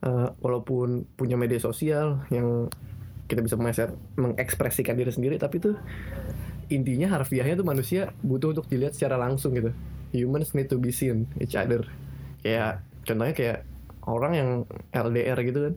eh, 0.01 0.29
walaupun 0.37 1.07
punya 1.15 1.39
media 1.39 1.57
sosial 1.57 2.27
yang 2.29 2.67
kita 3.25 3.41
bisa 3.41 3.55
mengeser- 3.55 3.95
mengekspresikan 4.17 4.99
diri 4.99 5.09
sendiri 5.09 5.39
tapi 5.39 5.61
tuh 5.61 5.79
intinya 6.71 7.19
harfiahnya 7.19 7.59
tuh 7.59 7.67
manusia 7.67 8.15
butuh 8.23 8.55
untuk 8.55 8.67
dilihat 8.71 8.95
secara 8.95 9.19
langsung 9.19 9.53
gitu. 9.53 9.75
Humans 10.15 10.55
need 10.55 10.71
to 10.71 10.79
be 10.79 10.91
seen 10.91 11.27
each 11.39 11.55
other. 11.55 11.85
Kayak 12.41 12.81
contohnya 13.05 13.35
kayak 13.35 13.59
orang 14.07 14.33
yang 14.35 14.49
LDR 14.91 15.39
gitu 15.45 15.61
kan. 15.71 15.75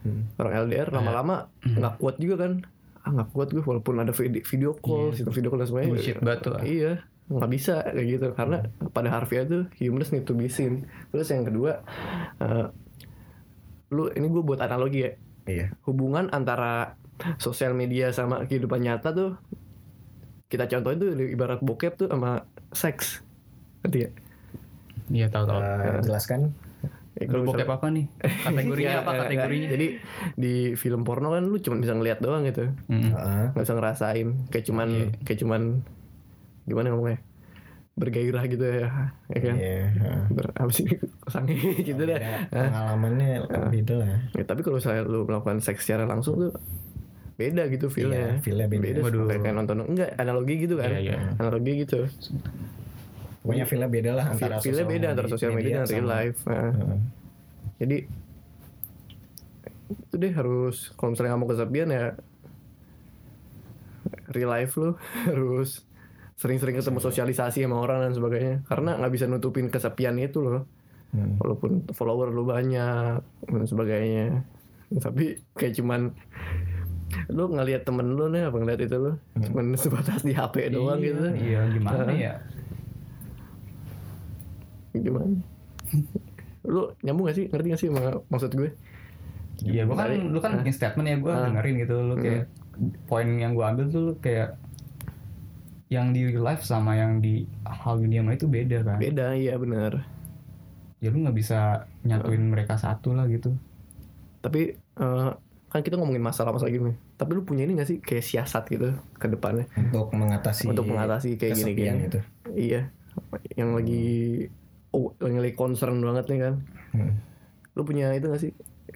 Hmm. 0.00 0.32
orang 0.40 0.64
LDR 0.64 0.88
lama-lama 0.96 1.52
nggak 1.60 2.00
kuat 2.00 2.16
juga 2.16 2.48
kan. 2.48 2.64
Ah 3.04 3.12
nggak 3.12 3.36
kuat 3.36 3.52
gue 3.52 3.60
walaupun 3.60 4.00
ada 4.00 4.16
video, 4.16 4.40
video 4.40 4.72
call 4.72 5.12
sistem 5.12 5.32
video 5.36 5.52
call 5.52 5.60
dan 5.60 5.68
sebagainya. 5.68 5.92
Bullshit 5.92 6.18
batu 6.24 6.50
ah. 6.56 6.64
Iya, 6.64 6.92
nggak 7.28 7.50
bisa 7.52 7.84
kayak 7.84 8.06
gitu. 8.08 8.26
Karena 8.32 8.64
pada 8.96 9.08
harfiah 9.12 9.44
tuh 9.44 9.68
humans 9.76 10.08
need 10.16 10.24
to 10.24 10.32
be 10.32 10.48
seen. 10.48 10.88
Terus 11.12 11.28
yang 11.28 11.44
kedua, 11.44 11.84
eh, 12.40 12.66
lu 13.92 14.08
ini 14.08 14.24
gue 14.24 14.40
buat 14.40 14.60
analogi 14.64 15.04
ya, 15.04 15.12
Iya. 15.44 15.66
hubungan 15.84 16.32
antara 16.32 16.96
sosial 17.36 17.76
media 17.76 18.08
sama 18.16 18.48
kehidupan 18.48 18.80
nyata 18.80 19.12
tuh 19.12 19.30
kita 20.50 20.66
contohin 20.66 20.98
tuh 20.98 21.10
ibarat 21.16 21.62
bokep 21.62 21.94
tuh 21.96 22.08
sama 22.10 22.42
seks, 22.70 23.22
ngerti 23.80 23.98
ya? 24.02 24.10
Iya 25.10 25.26
tahu 25.26 25.44
tahu. 25.46 25.60
Eh, 25.62 26.02
jelaskan. 26.02 26.50
Ya, 27.14 27.26
Lu 27.26 27.42
bokep 27.42 27.66
apa 27.66 27.86
nih? 27.86 28.06
Kategorinya 28.18 29.02
apa 29.02 29.10
nggak, 29.10 29.22
kategorinya? 29.30 29.66
nggak. 29.66 29.74
Jadi 29.74 29.86
di 30.34 30.54
film 30.74 31.02
porno 31.02 31.30
kan 31.30 31.42
lu 31.42 31.58
cuma 31.58 31.78
bisa 31.78 31.92
ngeliat 31.92 32.18
doang 32.18 32.42
gitu, 32.44 32.70
Hmm. 32.86 33.10
Heeh. 33.10 33.44
nggak 33.52 33.62
bisa 33.62 33.74
ngerasain. 33.74 34.28
Kayak 34.48 34.64
cuman, 34.66 34.88
kayak 35.22 35.38
cuman 35.38 35.62
gimana 36.64 36.86
ngomongnya? 36.90 37.18
Bergairah 37.94 38.44
gitu 38.46 38.64
ya, 38.64 38.88
ya 39.28 39.40
kan? 39.42 39.54
Iya. 39.54 39.86
heeh. 39.92 40.20
Ber, 40.32 40.46
apa 40.54 40.70
sih 40.72 40.86
sange 41.26 41.58
gitu 41.88 42.00
deh. 42.00 42.16
Beda, 42.16 42.48
Pengalamannya 42.48 43.28
beda 43.68 43.94
lah. 44.00 44.18
Ya, 44.32 44.44
tapi 44.46 44.62
kalau 44.62 44.78
saya 44.78 45.02
lu 45.02 45.26
melakukan 45.26 45.58
seks 45.60 45.84
secara 45.84 46.06
langsung 46.06 46.38
tuh 46.38 46.52
beda 47.40 47.62
gitu 47.72 47.86
feelnya. 47.88 48.36
Iya, 48.36 48.44
feel-nya 48.44 48.68
beda. 48.68 49.00
Waduh. 49.00 49.24
Kayak, 49.32 49.54
nonton 49.56 49.76
enggak 49.88 50.10
analogi 50.20 50.54
gitu 50.60 50.76
kan? 50.76 50.92
Iya, 50.92 51.00
iya. 51.00 51.16
Analogi 51.40 51.72
gitu. 51.88 52.04
Pokoknya 53.40 53.64
feel-nya 53.64 53.88
beda 53.88 54.10
lah 54.12 54.26
antara 54.28 54.60
Feelnya 54.60 54.84
beda 54.84 55.06
antara 55.16 55.28
sosial 55.32 55.56
media 55.56 55.80
dan 55.82 55.88
real 55.88 56.06
life. 56.06 56.38
Nah, 56.44 56.68
Heeh. 56.76 56.98
jadi 57.80 57.96
itu 59.90 60.14
deh 60.14 60.32
harus 60.36 60.92
kalau 60.94 61.16
misalnya 61.16 61.34
nggak 61.34 61.42
mau 61.42 61.50
kesepian 61.50 61.88
ya 61.90 62.04
real 64.30 64.50
life 64.50 64.78
lu 64.78 64.94
harus 65.28 65.82
sering-sering 66.38 66.78
ketemu 66.78 66.98
sosialisasi 67.02 67.66
sama 67.66 67.82
orang 67.82 68.06
dan 68.06 68.12
sebagainya 68.14 68.54
karena 68.64 68.96
nggak 68.96 69.12
bisa 69.12 69.26
nutupin 69.26 69.66
kesepian 69.66 70.20
itu 70.20 70.40
loh 70.40 70.62
Hmm. 71.10 71.42
walaupun 71.42 71.90
follower 71.90 72.30
lu 72.30 72.46
banyak 72.46 73.18
dan 73.42 73.64
sebagainya 73.66 74.46
tapi 75.02 75.42
kayak 75.58 75.74
cuman 75.74 76.14
lu 77.28 77.44
ngelihat 77.48 77.82
temen 77.82 78.06
lu 78.08 78.26
nih 78.26 78.46
apa 78.46 78.56
ngeliat 78.56 78.80
itu 78.80 78.96
lu? 78.96 79.12
Cuman 79.36 79.74
sebatas 79.74 80.20
di 80.20 80.30
HP 80.30 80.70
doang 80.70 80.96
Iya, 80.96 81.06
gitu. 81.06 81.24
Iya, 81.36 81.60
gimana 81.70 82.12
ya? 82.12 82.34
gimana? 84.92 85.34
Lu 86.66 86.92
nyambung 87.00 87.24
gak 87.24 87.36
sih? 87.36 87.46
Ngerti 87.46 87.66
gak 87.68 87.80
sih 87.80 87.88
sama 87.88 88.20
maksud 88.26 88.50
gue? 88.52 88.70
Iya, 89.60 89.84
gua 89.84 89.96
kan 89.98 90.08
lu 90.26 90.38
kan 90.38 90.56
bikin 90.56 90.72
statement 90.72 91.04
ya, 91.04 91.16
gua 91.16 91.32
Ah. 91.34 91.40
dengerin 91.46 91.74
gitu. 91.78 91.94
Lu 92.00 92.14
kayak 92.16 92.48
poin 93.04 93.28
yang 93.28 93.52
gua 93.52 93.70
ambil 93.70 93.88
tuh 93.88 94.02
lu 94.02 94.14
kayak 94.16 94.56
yang 95.86 96.10
di 96.10 96.24
real 96.24 96.40
life 96.40 96.62
sama 96.62 96.94
yang 96.94 97.18
di 97.18 97.44
hal 97.60 97.98
dunia 97.98 98.22
maya 98.22 98.36
itu 98.36 98.46
beda 98.46 98.78
kan. 98.82 98.96
beda 98.96 99.34
iya 99.34 99.54
bener. 99.54 100.00
Ya 100.98 101.08
lu 101.08 101.20
nggak 101.20 101.34
bisa 101.34 101.60
nyatuin 102.02 102.46
mereka 102.46 102.76
satu 102.76 103.12
lah 103.12 103.26
gitu. 103.26 103.52
tapi 104.40 104.72
eh, 104.72 105.30
kan 105.70 105.80
kita 105.80 105.94
ngomongin 105.94 106.18
masalah-masalah 106.20 106.68
gini 106.68 106.92
tapi 107.14 107.30
lu 107.32 107.42
punya 107.42 107.62
ini 107.62 107.74
gak 107.74 107.86
sih 107.86 107.98
kayak 107.98 108.22
siasat 108.22 108.66
gitu 108.68 108.90
ke 109.14 109.26
depannya 109.26 109.70
Untuk 109.72 110.10
mengatasi 110.10 110.66
Untuk 110.66 110.84
mengatasi 110.84 111.34
kayak 111.36 111.54
kesepian 111.54 111.94
gini-gini. 111.96 112.08
itu. 112.08 112.20
iya 112.52 112.80
yang 113.54 113.72
lagi 113.72 114.46
oh 114.90 115.14
yang 115.18 115.38
lagi 115.38 115.54
concern 115.54 115.98
banget 116.00 116.26
nih 116.26 116.40
kan 116.42 116.54
Hmm. 116.90 117.22
lu 117.72 117.82
punya 117.82 118.10
itu 118.10 118.26
gak 118.26 118.40
sih 118.40 118.50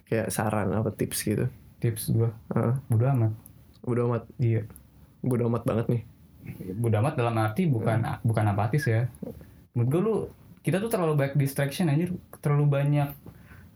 kayak 0.04 0.26
saran 0.28 0.68
apa 0.68 0.90
tips 0.90 1.22
gitu 1.22 1.46
Tips 1.78 2.10
gua 2.10 2.34
Heeh. 2.50 2.74
bodo 2.88 3.06
amat. 3.08 3.32
bodo 3.80 4.00
amat 4.08 4.22
Iya. 4.36 4.66
bodo 5.20 5.46
amat 5.46 5.62
banget 5.62 5.86
nih 5.88 6.02
bodo 6.74 6.96
amat 6.98 7.14
dalam 7.14 7.38
arti 7.38 7.64
bukan 7.64 8.02
bukan 8.20 8.44
apatis 8.46 8.84
ya 8.84 9.06
menurut 9.72 9.88
gue 9.88 10.00
lu 10.02 10.14
kita 10.60 10.76
tuh 10.76 10.88
terlalu 10.88 11.14
banyak 11.14 11.34
distraction 11.36 11.86
anjir 11.86 12.10
terlalu 12.36 12.66
banyak 12.68 13.14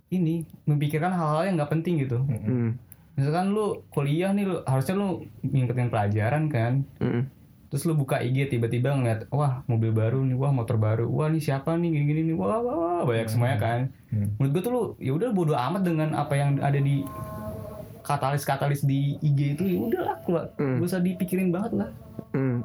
ini 0.08 0.42
memikirkan 0.64 1.10
hal-hal 1.10 1.44
yang 1.44 1.54
nggak 1.56 1.70
penting 1.70 2.00
gitu 2.00 2.18
Hmm. 2.18 2.74
Misalkan 3.18 3.50
lu 3.50 3.82
kuliah 3.88 4.30
nih 4.30 4.46
lu 4.46 4.62
harusnya 4.62 4.94
lu 4.94 5.08
ngikutin 5.42 5.90
pelajaran 5.90 6.46
kan 6.46 6.86
Hmm. 6.96 7.26
terus 7.66 7.82
lu 7.82 7.92
buka 7.92 8.16
IG 8.18 8.48
tiba-tiba 8.48 8.94
ngeliat 8.94 9.26
wah 9.28 9.66
mobil 9.66 9.90
baru 9.90 10.22
nih 10.22 10.32
wah 10.32 10.48
motor 10.48 10.78
baru 10.78 11.04
wah 11.04 11.26
nih 11.26 11.42
siapa 11.42 11.74
nih 11.74 11.90
gini-gini 11.90 12.22
nih 12.24 12.36
wah, 12.36 12.58
wah, 12.58 12.74
wah 12.74 13.02
banyak 13.02 13.26
semuanya 13.26 13.58
kan 13.58 13.80
Hmm. 14.08 14.32
menurut 14.34 14.50
gue 14.50 14.62
tuh 14.62 14.72
lu 14.72 14.82
ya 14.98 15.12
udah 15.12 15.28
bodo 15.30 15.52
amat 15.52 15.82
dengan 15.82 16.14
apa 16.14 16.32
yang 16.32 16.56
ada 16.58 16.78
di 16.78 17.02
katalis-katalis 18.00 18.80
di 18.82 19.20
IG 19.20 19.38
itu 19.52 19.64
ya 19.66 19.78
udah 19.82 20.00
lah 20.02 20.16
gak 20.22 20.44
Hmm. 20.56 20.78
usah 20.80 20.96
dipikirin 20.98 21.50
banget 21.50 21.76
lah 21.76 21.90
Hmm. 22.30 22.62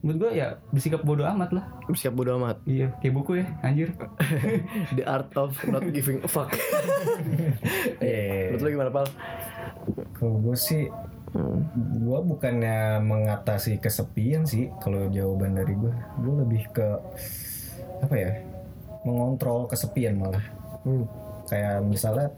Menurut 0.00 0.16
gue 0.16 0.30
ya 0.40 0.56
bersikap 0.72 1.04
bodo 1.04 1.28
amat 1.28 1.50
lah 1.52 1.64
Siap 1.92 2.16
bodo 2.16 2.40
amat. 2.40 2.56
iya 2.64 2.88
kayak 3.04 3.14
buku 3.14 3.44
ya 3.44 3.46
anjir 3.60 3.92
The 4.96 5.04
art 5.04 5.28
of 5.36 5.52
not 5.68 5.84
giving 5.92 6.24
a 6.24 6.28
fuck. 6.30 6.50
Iya. 8.00 8.56
Menurut 8.56 8.62
lu 8.64 8.68
gimana, 8.72 8.90
Pal? 8.90 9.06
Kalau 10.16 10.40
gue 10.40 10.56
sih, 10.56 10.88
gue 12.00 12.18
bukannya 12.24 12.98
mengatasi 13.04 13.76
kesepian 13.76 14.48
sih. 14.48 14.72
Kalau 14.80 15.12
jawaban 15.12 15.52
dari 15.52 15.76
gue, 15.76 15.92
gue 15.92 16.34
lebih 16.40 16.62
ke 16.72 16.86
apa 18.00 18.14
ya? 18.16 18.30
Mengontrol 19.04 19.68
kesepian 19.68 20.16
malah. 20.16 20.42
Hmm. 20.82 21.04
Kayak 21.46 21.84
misalnya, 21.84 22.28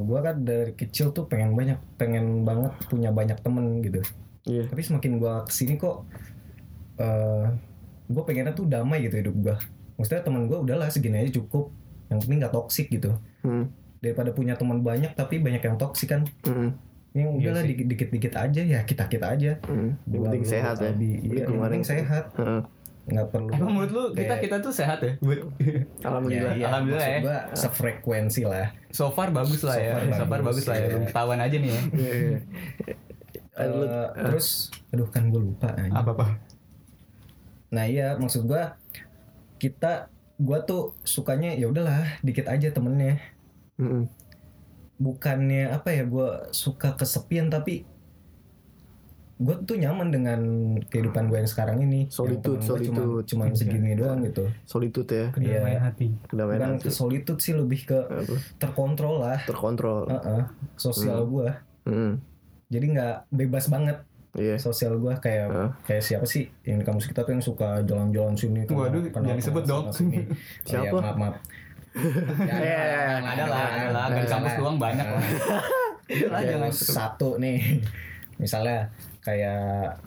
gue 0.00 0.18
kan 0.24 0.36
dari 0.42 0.72
kecil 0.72 1.12
tuh 1.12 1.28
pengen 1.28 1.52
banyak, 1.52 1.78
pengen 2.00 2.42
banget 2.42 2.72
punya 2.88 3.12
banyak 3.12 3.36
temen 3.44 3.84
gitu. 3.84 4.00
Iya. 4.44 4.66
Tapi 4.66 4.80
semakin 4.80 5.12
gue 5.16 5.34
ke 5.42 5.52
sini 5.52 5.74
kok, 5.76 6.02
gue 8.04 8.22
pengennya 8.22 8.52
tuh 8.52 8.66
damai 8.66 9.02
gitu 9.02 9.16
hidup 9.18 9.34
gue. 9.36 9.56
Maksudnya 9.94 10.22
temen 10.22 10.44
gue 10.44 10.58
udahlah 10.58 10.88
segini 10.88 11.18
aja 11.18 11.32
cukup. 11.34 11.70
Yang 12.06 12.18
penting 12.20 12.38
nggak 12.38 12.52
toksik 12.52 12.86
gitu. 12.88 13.10
Hmm. 13.40 13.70
Daripada 13.98 14.30
punya 14.30 14.54
teman 14.54 14.80
banyak 14.80 15.12
tapi 15.12 15.38
banyak 15.38 15.62
yang 15.62 15.76
toksik 15.76 16.10
kan. 16.10 16.26
Hmm. 16.42 16.74
Yang 17.12 17.28
Iya 17.28 17.38
udahlah 17.38 17.62
dikit- 17.62 17.88
dikit-dikit 17.88 18.34
aja 18.34 18.62
ya 18.62 18.80
kita 18.82 19.04
kita 19.06 19.26
aja. 19.30 19.52
Hmm. 19.62 19.94
Yang 20.04 20.20
penting 20.22 20.44
sehat 20.44 20.74
ya. 20.76 20.90
Iya, 20.90 21.06
yang 21.14 21.32
Lingkungan 21.32 21.68
penting 21.70 21.84
sehat. 21.86 22.24
Heeh. 22.34 22.62
Nggak 23.02 23.26
perlu. 23.30 23.50
emang 23.50 23.70
menurut 23.72 23.90
lu 23.90 24.02
kita 24.12 24.22
Kayak- 24.28 24.42
kita 24.46 24.56
tuh 24.62 24.70
sehat 24.70 24.98
ya 25.02 25.12
Buat- 25.18 25.42
Alhamdulillah. 26.06 26.54
iya, 26.54 26.64
Alhamdulillah 26.64 27.08
maksud 27.10 27.26
ya. 27.26 27.40
sefrekuensi 27.58 28.42
lah. 28.44 28.70
so 28.94 29.10
far 29.10 29.34
bagus 29.34 29.58
lah 29.60 29.74
ya 29.74 29.90
So 29.90 29.98
far 29.98 30.06
so 30.14 30.22
far 30.22 30.40
bagus, 30.40 30.46
bagus 30.46 30.64
lah 30.64 30.76
ya 30.76 30.86
iya. 30.86 30.98
ketahuan 31.02 31.40
aja 31.42 31.56
nih 31.58 31.70
ya 31.72 31.80
Lu- 33.54 33.84
Eh, 33.84 34.08
terus, 34.16 34.48
aduh 34.88 35.06
kan 35.06 35.28
gue 35.28 35.40
lupa. 35.42 35.68
anjing. 35.70 35.92
apa 35.92 36.10
apa 36.10 36.26
Nah 37.68 37.84
iya 37.84 38.14
maksud 38.14 38.44
gua 38.44 38.76
kita 39.56 40.08
gua 40.36 40.60
tuh 40.60 40.92
sukanya 41.02 41.50
ya 41.50 41.66
udahlah 41.66 42.04
dikit 42.20 42.44
aja 42.44 42.68
temennya. 42.68 43.16
Hmm. 43.74 44.08
Bukannya 44.96 45.68
apa 45.70 45.88
ya 45.90 46.04
gua 46.04 46.48
suka 46.50 46.92
kesepian 46.92 47.48
tapi 47.48 47.88
gue 49.34 49.56
tuh 49.60 49.74
nyaman 49.74 50.08
dengan 50.08 50.40
kehidupan 50.84 51.26
gue 51.26 51.34
yang 51.36 51.50
sekarang 51.50 51.82
ini. 51.82 52.06
Yang 52.06 52.14
Solitude, 52.14 52.56
gua 52.56 52.68
solitude. 52.68 53.24
Cuma, 53.26 53.48
cuma 53.48 53.56
segini 53.56 53.92
doang 53.92 54.22
gitu. 54.22 54.46
Solitude 54.62 55.10
ya. 55.10 55.26
kedamaian 55.30 55.66
Iya. 55.72 55.80
hati 55.82 56.06
Kedamaian 56.24 56.60
hati. 56.72 56.84
ke 56.84 56.90
solitude 56.90 57.40
sih 57.40 57.52
lebih 57.52 57.84
ke 57.84 57.98
Apa? 57.98 58.36
terkontrol 58.56 59.18
lah. 59.18 59.40
Terkontrol. 59.42 60.06
Heeh, 60.08 60.42
sosial 60.74 61.24
gua 61.24 61.58
Hmm. 61.82 62.22
Jadi 62.72 62.86
nggak 62.88 63.14
bebas 63.30 63.68
banget 63.68 64.00
Iya. 64.32 64.56
sosial 64.56 64.96
gua 64.96 65.12
kayak 65.14 65.44
Heeh. 65.46 65.70
kayak 65.84 66.02
siapa 66.02 66.24
sih 66.24 66.48
yang 66.64 66.80
di 66.80 66.84
kampus 66.84 67.04
kita 67.04 67.20
tuh 67.20 67.32
yang 67.32 67.44
suka 67.44 67.84
jalan-jalan 67.84 68.32
sini 68.32 68.64
kenal- 68.64 68.88
Waduh, 68.88 69.04
kenal 69.06 69.28
jangan 69.28 69.38
disebut 69.38 69.64
dong. 69.66 69.84
sini. 69.88 70.24
Oh, 70.24 70.66
Siapa? 70.66 70.82
iya, 70.82 70.90
maaf 70.94 71.16
maaf 71.18 71.34
Ya, 72.40 72.56
Iya, 72.56 72.56
iya, 72.56 72.80
iya. 72.80 73.04
ada 73.22 73.44
lah 73.44 73.60
ada 73.68 73.84
lah 73.92 74.04
di 74.10 74.24
kampus 74.24 74.54
doang 74.56 74.78
banyak 74.78 75.04
lah 75.06 75.20
Kayak 76.08 76.48
jangan 76.56 76.72
satu 76.72 77.36
nih 77.36 77.84
misalnya 78.34 78.88
kayak 79.20 80.00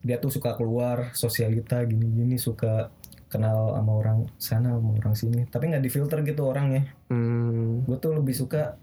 dia 0.00 0.18
tuh 0.18 0.28
suka 0.28 0.52
keluar 0.52 1.14
sosialita 1.14 1.78
gini-gini 1.84 2.34
suka 2.36 2.90
kenal 3.28 3.72
sama 3.72 3.92
orang 3.94 4.18
sana 4.36 4.74
sama 4.74 4.92
orang 4.92 5.14
sini 5.14 5.46
tapi 5.46 5.70
nggak 5.70 5.80
difilter 5.80 6.18
gitu 6.20 6.42
orangnya 6.44 6.90
Hmm. 7.06 7.80
gue 7.80 7.96
tuh 7.96 8.12
lebih 8.12 8.34
suka 8.34 8.74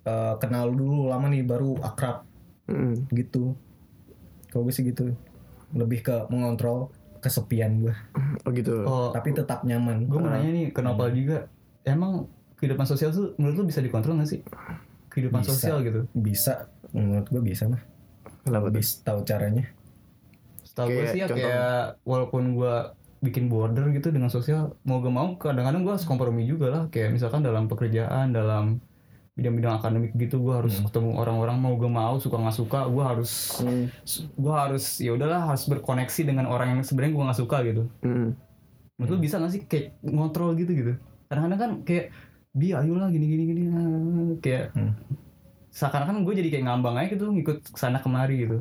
eh, 0.00 0.34
kenal 0.38 0.70
dulu 0.70 1.10
lama 1.10 1.26
nih 1.26 1.42
baru 1.42 1.74
akrab 1.80 2.22
Hmm. 2.66 3.06
gitu. 3.14 3.54
Kalau 4.50 4.66
gue 4.66 4.74
sih 4.74 4.86
gitu. 4.86 5.14
Lebih 5.74 6.02
ke 6.02 6.16
mengontrol 6.30 6.90
kesepian 7.22 7.82
gue. 7.82 7.94
Oh 8.46 8.50
gitu. 8.54 8.86
oh. 8.86 9.10
Tapi 9.10 9.34
tetap 9.34 9.66
nyaman. 9.66 10.06
Gue 10.06 10.18
mau 10.22 10.30
nanya 10.30 10.50
nih 10.54 10.66
kenapa 10.70 11.10
juga? 11.10 11.50
Emang 11.86 12.30
kehidupan 12.56 12.86
sosial 12.88 13.12
tuh 13.12 13.36
menurut 13.36 13.62
lu 13.62 13.64
bisa 13.68 13.80
dikontrol 13.84 14.18
gak 14.18 14.30
sih? 14.30 14.40
Kehidupan 15.12 15.44
Bisa. 15.44 15.50
sosial 15.54 15.76
gitu. 15.84 16.00
Bisa. 16.12 16.70
Menurut 16.92 17.26
gue 17.28 17.42
bisa 17.42 17.68
mah. 17.68 17.82
Kenapa 18.46 18.70
tuh? 18.70 18.82
tahu 19.02 19.18
caranya. 19.26 19.64
Setahu 20.62 20.88
gue 20.92 21.04
sih 21.10 21.20
ya 21.22 21.26
contoh. 21.26 21.42
kayak 21.42 21.82
walaupun 22.06 22.42
gue 22.54 22.74
bikin 23.24 23.48
border 23.48 23.90
gitu 23.96 24.12
dengan 24.12 24.28
sosial 24.28 24.76
mau 24.84 25.00
gak 25.00 25.14
mau 25.14 25.34
kadang-kadang 25.40 25.82
gue 25.82 25.92
harus 25.92 26.06
kompromi 26.08 26.46
juga 26.46 26.70
lah. 26.72 26.82
Kayak 26.88 27.16
misalkan 27.16 27.42
dalam 27.42 27.66
pekerjaan 27.66 28.32
dalam 28.32 28.80
bidang-bidang 29.36 29.76
akademik 29.76 30.16
gitu 30.16 30.40
gue 30.40 30.54
harus 30.54 30.80
ketemu 30.80 31.12
orang-orang 31.14 31.56
mau 31.56 31.76
gak 31.76 31.92
mau 31.92 32.16
suka 32.16 32.40
nggak 32.40 32.56
suka 32.56 32.88
gue 32.88 33.04
harus 33.04 33.32
Hmm. 33.60 33.86
gue 34.32 34.54
harus 34.54 34.84
ya 34.96 35.12
udahlah 35.12 35.44
harus 35.46 35.64
berkoneksi 35.66 36.20
dengan 36.24 36.48
orang 36.48 36.72
yang 36.72 36.80
sebenarnya 36.80 37.12
gue 37.12 37.24
nggak 37.28 37.38
suka 37.38 37.56
gitu. 37.62 37.82
Hmm. 38.00 38.32
menurut 38.96 39.12
lu 39.12 39.18
bisa 39.20 39.36
gak 39.36 39.52
sih 39.52 39.62
kayak 39.62 39.92
ngontrol 40.00 40.56
gitu 40.56 40.72
gitu? 40.72 40.92
Kadang-kadang 41.28 41.60
kan 41.60 41.70
kayak 41.84 42.16
bi 42.50 42.72
ayolah 42.72 43.12
gini 43.12 43.26
gini 43.28 43.42
gini 43.46 43.62
ah," 43.68 43.84
kayak 44.40 44.72
Hmm. 44.72 44.96
seakan-akan 45.68 46.24
gue 46.24 46.34
jadi 46.34 46.48
kayak 46.50 46.64
ngambang 46.64 46.96
aja 46.96 47.12
gitu 47.12 47.28
ngikut 47.28 47.76
sana 47.76 48.00
kemari 48.00 48.48
gitu. 48.48 48.56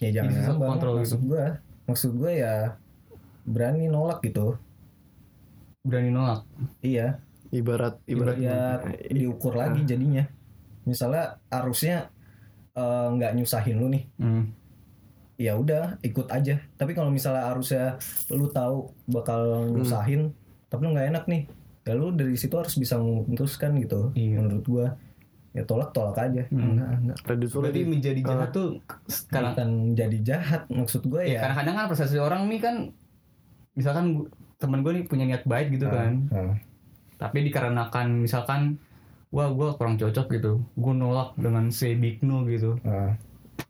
Ya 0.00 0.08
jangan 0.10 0.32
Bisa 0.32 0.40
ngambang. 0.48 0.68
kontrol 0.72 0.94
maksud 0.98 1.20
gue 1.22 1.44
maksud 1.84 2.10
gue 2.16 2.32
ya 2.34 2.80
berani 3.44 3.92
nolak 3.92 4.24
gitu. 4.24 4.56
Berani 5.82 6.08
nolak? 6.08 6.48
Iya 6.80 7.20
Ibarat 7.52 8.00
ibarat 8.04 8.36
ya 8.38 8.80
diukur 9.08 9.52
lagi 9.52 9.84
jadinya. 9.84 10.24
Misalnya 10.82 11.38
arusnya 11.46 12.08
eh, 12.72 13.08
nggak 13.10 13.32
nyusahin 13.34 13.76
lu 13.76 13.88
nih. 13.88 14.04
Hmm. 14.16 14.44
ya 15.34 15.54
udah 15.54 15.98
ikut 16.00 16.28
aja. 16.28 16.60
Tapi 16.72 16.92
kalau 16.92 17.10
misalnya 17.10 17.50
arusnya 17.50 17.98
lu 18.30 18.46
tahu 18.46 18.94
bakal 19.06 19.40
nyusahin 19.70 20.30
tapi 20.66 20.80
lu 20.82 20.94
nggak 20.94 21.08
enak 21.10 21.24
nih 21.26 21.42
ya 21.82 21.92
lu 21.92 22.10
dari 22.10 22.32
situ 22.32 22.54
harus 22.54 22.72
bisa 22.74 22.94
memutuskan 22.94 23.74
gitu 23.76 24.14
Iya. 24.14 24.38
menurut 24.38 24.62
gua. 24.64 24.86
Ya 25.50 25.66
tolak 25.66 25.90
tolak 25.90 26.16
aja. 26.16 26.46
Hmm. 26.46 26.72
enggak 26.72 26.88
enggak 26.96 27.18
Reddit 27.26 27.50
berarti 27.50 27.80
menjadi 27.82 28.20
jahat 28.22 28.48
tuh 28.50 28.68
karena 29.28 29.50
bukan 29.50 29.68
jadi 29.92 30.18
jahat 30.22 30.62
maksud 30.70 31.02
gue 31.04 31.22
ya 31.22 31.28
ya. 31.28 31.40
kadang-kadang 31.42 31.74
kan 31.74 31.86
persepsi 31.90 32.16
orang 32.16 32.42
nih 32.46 32.60
kan 32.62 32.74
misalkan 33.72 34.04
gua- 34.14 34.30
temen 34.56 34.78
gue 34.80 34.92
nih 34.94 35.04
punya 35.04 35.24
niat 35.26 35.42
baik 35.42 35.74
gitu 35.74 35.90
kan. 35.90 36.22
Nah, 36.30 36.54
tapi 37.22 37.46
dikarenakan 37.46 38.26
misalkan 38.26 38.82
wah 39.30 39.46
gue 39.54 39.78
kurang 39.78 39.94
cocok 39.94 40.26
gitu. 40.34 40.58
Gue 40.74 40.90
nolak 40.98 41.38
dengan 41.38 41.70
say 41.70 41.94
big 41.94 42.18
no 42.26 42.42
gitu. 42.50 42.74
Nah. 42.82 43.14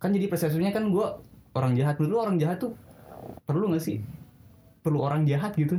kan 0.00 0.10
jadi 0.10 0.26
persepsinya 0.32 0.72
kan 0.72 0.88
gue 0.88 1.06
orang 1.52 1.76
jahat. 1.76 2.00
Dulu 2.00 2.16
orang 2.16 2.40
jahat 2.40 2.64
tuh 2.64 2.72
perlu 3.44 3.76
gak 3.76 3.84
sih? 3.84 4.00
Perlu 4.80 5.04
orang 5.04 5.28
jahat 5.28 5.52
gitu? 5.54 5.76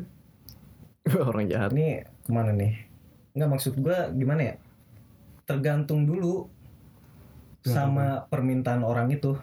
Orang 1.20 1.52
jahat. 1.52 1.76
ini 1.76 2.00
ke 2.24 2.32
mana 2.32 2.56
nih? 2.56 2.80
Nggak 3.36 3.50
maksud 3.52 3.76
gue 3.76 3.98
gimana 4.16 4.40
ya? 4.40 4.56
Tergantung 5.44 6.08
dulu 6.08 6.48
sama 7.60 8.24
permintaan 8.32 8.88
orang 8.88 9.12
itu. 9.12 9.36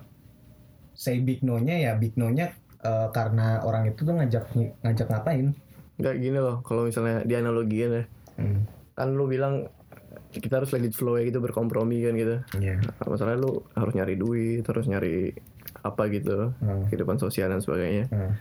Say 0.96 1.20
big 1.20 1.44
no-nya 1.44 1.76
ya 1.76 1.92
big 2.00 2.16
no-nya 2.16 2.56
eh, 2.80 3.08
karena 3.12 3.60
orang 3.60 3.92
itu 3.92 4.08
tuh 4.08 4.16
ngajak 4.16 4.48
ngajak 4.80 5.06
ngapain? 5.12 5.52
Enggak 6.00 6.16
gini 6.16 6.38
loh, 6.40 6.64
kalau 6.64 6.88
misalnya 6.88 7.20
dianalogiin 7.28 7.92
ya. 7.92 8.04
Hmm. 8.40 8.64
Kan 8.96 9.14
lu 9.14 9.29
bilang 9.29 9.68
kita 10.31 10.62
harus 10.62 10.70
let 10.72 10.83
it 10.83 10.94
flow 10.94 11.18
ya 11.18 11.26
gitu 11.26 11.38
berkompromi 11.38 12.00
kan 12.03 12.14
gitu. 12.16 12.37
Iya. 12.59 12.81
Masalahnya 13.05 13.38
lu 13.42 13.53
harus 13.74 13.92
nyari 13.94 14.14
duit, 14.16 14.62
harus 14.64 14.87
nyari 14.87 15.35
apa 15.81 16.03
gitu, 16.09 16.55
Hmm. 16.59 16.87
kehidupan 16.88 17.18
sosial 17.18 17.50
dan 17.50 17.61
sebagainya. 17.61 18.09
Hmm. 18.11 18.33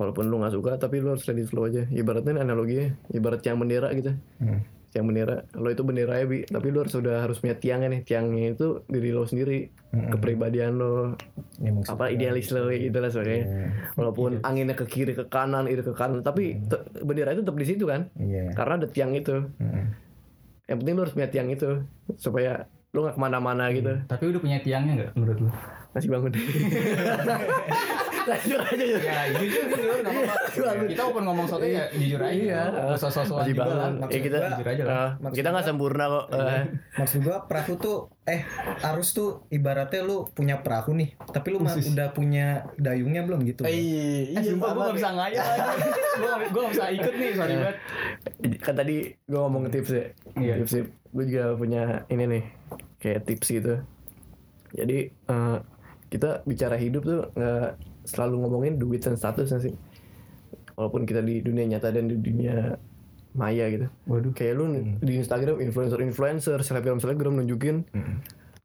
Walaupun 0.00 0.26
lu 0.26 0.42
nggak 0.42 0.54
suka, 0.56 0.72
tapi 0.80 0.98
lu 0.98 1.14
harus 1.14 1.22
let 1.28 1.38
it 1.38 1.46
flow 1.46 1.68
aja. 1.68 1.86
Ibaratnya 1.86 2.34
ini 2.34 2.40
analoginya, 2.42 2.86
ibarat 3.12 3.40
tiang 3.44 3.60
bendera 3.60 3.92
gitu. 3.94 4.16
Hmm. 4.42 4.60
Tiang 4.92 5.08
bendera, 5.08 5.40
lo 5.54 5.66
itu 5.66 5.80
bendera 5.80 6.14
ya 6.14 6.24
bi, 6.24 6.44
tapi 6.44 6.68
lu 6.68 6.78
harus 6.78 6.92
sudah 6.92 7.24
harus 7.24 7.40
punya 7.40 7.56
tiangnya 7.56 7.88
nih. 7.88 8.00
Tiangnya 8.02 8.52
itu 8.52 8.84
diri 8.86 9.08
lo 9.08 9.24
sendiri, 9.24 9.72
Hmm. 9.88 10.08
kepribadian 10.10 10.76
lo, 10.76 11.16
Ya, 11.56 11.72
apa 11.86 11.96
gua- 11.98 12.12
idealis 12.12 12.48
lo 12.48 12.68
gitu 12.68 12.92
lah 12.94 13.08
sebagainya. 13.08 13.44
Iya. 13.44 13.66
Walaupun 13.94 14.30
anginnya 14.42 14.72
ke 14.74 14.84
kiri 14.84 15.12
ke 15.12 15.24
kanan, 15.26 15.64
iri 15.64 15.80
ke 15.80 15.90
kanan, 15.90 16.20
tapi 16.20 16.60
te- 16.62 16.84
bendera 16.98 17.32
itu 17.32 17.40
tetap 17.40 17.56
di 17.56 17.64
situ 17.64 17.84
kan, 17.84 18.12
Iya. 18.14 18.52
karena 18.52 18.76
ada 18.76 18.86
tiang 18.86 19.12
itu. 19.12 19.48
Yang 20.62 20.76
penting 20.78 20.94
lu 20.94 21.02
harus 21.02 21.14
punya 21.14 21.28
tiang 21.28 21.48
itu 21.48 21.70
supaya 22.14 22.64
lu 22.90 23.00
nggak 23.00 23.16
ke 23.16 23.22
mana-mana 23.22 23.64
gitu. 23.70 23.96
tapi 24.06 24.28
udah 24.28 24.38
punya 24.38 24.60
tiangnya 24.60 24.92
nggak 24.94 25.10
menurut 25.14 25.38
lu 25.40 25.50
Masih 25.92 26.08
bangun. 26.08 26.32
Lanjut 28.24 28.60
aja 28.60 28.84
ya. 28.84 28.98
Ya 28.98 29.18
jujur 29.34 29.62
jujur 29.66 29.96
nggak 29.98 30.12
apa-apa. 30.12 30.34
Kita 30.84 31.02
open 31.04 31.22
ngomong 31.24 31.46
soalnya 31.46 31.70
ya 31.72 31.84
jujur 31.92 32.20
aja. 32.20 32.32
Iya. 32.32 32.62
Nggak 32.68 32.96
usah 32.96 33.10
sosokan 33.10 33.38
Masih 33.38 33.50
juga 33.50 33.62
lah. 33.62 33.70
bangun. 33.72 33.92
Maksud 33.98 34.12
Ya 34.12 34.20
kita 34.20 34.36
gua, 34.36 34.48
jujur 34.48 34.68
aja 34.68 34.82
lah. 34.82 34.92
eh, 34.92 35.08
kita 35.32 35.48
nggak 35.48 35.58
gua- 35.58 35.68
sempurna 35.68 36.04
kok. 36.08 36.24
Eh, 36.32 36.62
Maksud 36.94 37.18
gua 37.20 37.36
perahu 37.44 37.74
tuh 37.76 37.98
eh 38.22 38.40
arus 38.84 39.08
tuh 39.10 39.30
ibaratnya 39.48 40.00
lu 40.00 40.16
punya 40.28 40.56
perahu 40.56 40.94
nih, 40.94 41.10
tapi 41.26 41.50
lu 41.50 41.58
mah 41.58 41.74
udah 41.74 42.08
punya 42.10 42.46
dayungnya 42.76 43.22
belum 43.22 43.42
gitu. 43.44 43.66
iya, 43.66 44.30
Eh, 44.32 44.44
sumpah 44.44 44.70
gue 44.70 44.82
gak 44.84 44.94
bisa 44.94 45.10
ngayal 45.10 45.42
gue 46.44 46.60
gak 46.60 46.70
bisa 46.70 46.86
ikut 46.92 47.12
nih, 47.12 47.30
sorry 47.32 47.54
banget. 47.56 47.76
kan 48.60 48.74
tadi 48.76 48.96
gue 49.18 49.40
ngomong 49.40 49.66
tips 49.68 49.90
ya 49.90 50.04
Iya. 50.34 50.54
tips 50.56 50.72
gue 51.08 51.24
juga 51.26 51.44
punya 51.52 51.82
ini 52.06 52.24
nih 52.28 52.44
kayak 52.96 53.26
tips 53.26 53.48
gitu 53.50 53.74
jadi 54.70 54.98
eh, 55.10 55.58
kita 56.08 56.30
bicara 56.44 56.76
hidup 56.76 57.02
tuh 57.02 57.20
nggak 57.32 57.70
selalu 58.04 58.46
ngomongin 58.46 58.78
duit 58.78 59.02
dan 59.02 59.18
status 59.18 59.54
sih? 59.58 59.74
Walaupun 60.74 61.04
kita 61.04 61.20
di 61.20 61.44
dunia 61.44 61.68
nyata 61.68 61.92
dan 61.92 62.08
di 62.08 62.16
dunia 62.16 62.76
maya 63.32 63.64
gitu. 63.72 63.86
Waduh. 64.08 64.32
kayak 64.36 64.54
lu 64.56 64.64
di 65.00 65.12
Instagram 65.16 65.60
influencer 65.60 65.98
influencer 66.04 66.58
selebgram 66.60 67.00
selebgram 67.00 67.32
nunjukin 67.40 67.84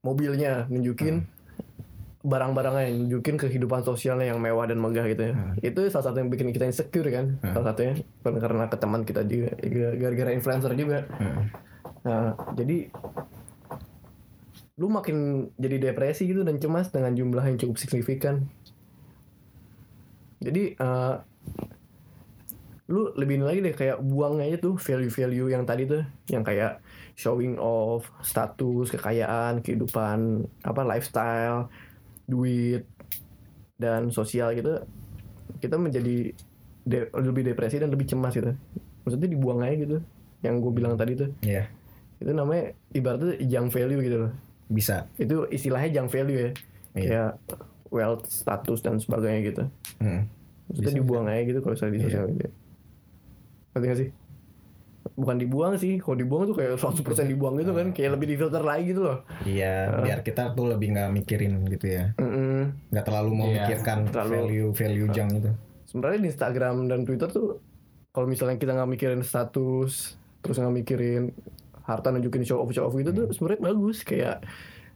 mobilnya 0.04 0.68
nunjukin 0.68 1.24
barang-barangnya 2.28 2.92
nunjukin 2.92 3.40
kehidupan 3.40 3.88
sosialnya 3.88 4.36
yang 4.36 4.44
mewah 4.44 4.68
dan 4.68 4.84
megah 4.84 5.08
gitu 5.08 5.32
ya. 5.32 5.34
Itu 5.64 5.88
salah 5.88 6.12
satu 6.12 6.20
yang 6.20 6.28
bikin 6.28 6.52
kita 6.52 6.68
insecure 6.68 7.08
kan 7.08 7.40
salah 7.40 7.72
satunya. 7.72 8.04
Karena 8.24 8.68
ke 8.68 8.78
teman 8.78 9.02
kita 9.08 9.24
juga 9.24 9.56
ya, 9.64 9.96
gara-gara 9.96 10.32
influencer 10.36 10.76
juga. 10.76 11.08
Nah 12.04 12.36
jadi 12.60 12.92
lu 14.78 14.94
makin 14.94 15.50
jadi 15.58 15.90
depresi 15.90 16.30
gitu 16.30 16.46
dan 16.46 16.62
cemas 16.62 16.92
dengan 16.94 17.16
jumlah 17.16 17.42
yang 17.48 17.58
cukup 17.58 17.82
signifikan 17.82 18.46
jadi 20.44 20.64
eh, 20.78 21.16
lu 22.88 23.12
lebih 23.20 23.44
lagi 23.44 23.60
deh 23.60 23.76
kayak 23.76 24.00
buang 24.00 24.40
aja 24.40 24.56
tuh 24.64 24.80
value-value 24.80 25.52
yang 25.52 25.68
tadi 25.68 25.84
tuh 25.84 26.08
yang 26.32 26.44
kayak 26.48 26.80
showing 27.20 27.60
off 27.60 28.08
status 28.24 28.96
kekayaan 28.96 29.60
kehidupan 29.60 30.48
apa 30.64 30.82
lifestyle 30.88 31.68
duit 32.24 32.88
dan 33.76 34.08
sosial 34.08 34.56
gitu 34.56 34.88
kita 35.60 35.76
menjadi 35.76 36.32
de- 36.88 37.12
lebih 37.12 37.44
depresi 37.44 37.82
dan 37.82 37.92
lebih 37.92 38.08
cemas 38.08 38.32
gitu. 38.32 38.56
Maksudnya 39.04 39.30
dibuang 39.30 39.60
aja 39.64 39.76
gitu 39.76 39.98
yang 40.46 40.64
gue 40.64 40.72
bilang 40.72 40.96
tadi 40.96 41.18
tuh. 41.18 41.30
Iya, 41.44 41.68
itu 42.22 42.32
namanya 42.32 42.72
ibaratnya 42.96 43.36
junk 43.44 43.68
value 43.76 44.02
gitu 44.02 44.18
loh. 44.28 44.32
Bisa. 44.68 45.08
itu 45.16 45.48
istilahnya 45.48 45.90
junk 46.00 46.10
value 46.12 46.40
ya. 46.40 46.52
Iya. 46.98 47.08
kayak 47.08 47.32
wealth 47.90 48.26
status 48.26 48.80
dan 48.80 48.98
sebagainya 48.98 49.42
gitu. 49.46 49.64
Hmm. 49.98 50.28
maksudnya 50.68 51.00
dibuang 51.00 51.26
aja 51.26 51.42
gitu 51.44 51.60
kalau 51.60 51.74
misalnya 51.74 51.94
di 51.94 52.02
sosial 52.02 52.26
media. 52.26 52.50
Ngerti 53.72 53.86
gak 53.86 53.98
sih? 53.98 54.10
Bukan 55.16 55.36
dibuang 55.38 55.74
sih. 55.76 55.94
Kalau 55.98 56.14
dibuang 56.14 56.44
tuh 56.46 56.56
kayak 56.56 56.76
100% 56.76 57.00
dibuang 57.26 57.56
gitu 57.56 57.72
kan. 57.72 57.88
Kayak 57.90 58.12
lebih 58.14 58.28
difilter 58.30 58.62
lagi 58.62 58.84
gitu 58.88 59.02
loh. 59.02 59.24
Iya, 59.42 59.96
biar 59.98 60.20
kita 60.22 60.52
tuh 60.52 60.68
lebih 60.68 60.92
nggak 60.92 61.10
mikirin 61.14 61.64
gitu 61.68 61.88
ya, 61.88 62.12
nggak 62.92 63.02
terlalu 63.02 63.30
Iya, 63.30 63.40
memikirkan 63.40 63.98
terlalu- 64.08 64.34
value 64.34 64.70
value 64.74 65.08
junk 65.10 65.32
itu. 65.36 65.52
sebenarnya 65.88 66.20
di 66.20 66.28
Instagram 66.28 66.76
dan 66.86 67.00
Twitter 67.02 67.32
tuh 67.32 67.64
kalau 68.12 68.28
misalnya 68.28 68.60
kita 68.60 68.76
nggak 68.76 68.92
mikirin 68.92 69.22
status 69.24 70.20
terus 70.38 70.56
nggak 70.58 70.76
mikirin 70.76 71.32
harta 71.82 72.12
nunjukin 72.12 72.44
show 72.44 72.60
off 72.60 72.70
show 72.70 72.84
off 72.84 72.94
gitu 72.94 73.10
tuh 73.10 73.32
sebenarnya 73.32 73.62
bagus. 73.64 74.04
Kayak 74.04 74.44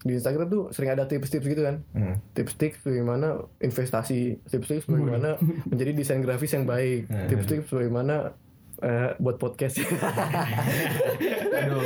di 0.02 0.14
Instagram 0.14 0.48
tuh 0.48 0.64
sering 0.70 0.92
ada 0.92 1.06
tips-tips 1.06 1.46
gitu 1.46 1.62
kan. 1.62 1.86
Hmm. 1.92 2.18
tips-tips 2.32 2.82
bagaimana 2.82 3.28
investasi 3.58 4.42
tips-tips 4.44 4.86
bagaimana 4.86 5.38
menjadi 5.66 5.92
desain 5.94 6.20
grafis 6.20 6.52
yang 6.52 6.66
baik. 6.66 7.06
Tips-tips 7.28 7.70
bagaimana 7.70 8.34
eh, 8.80 9.14
buat 9.16 9.38
podcast. 9.38 9.78
Aduh. 11.62 11.86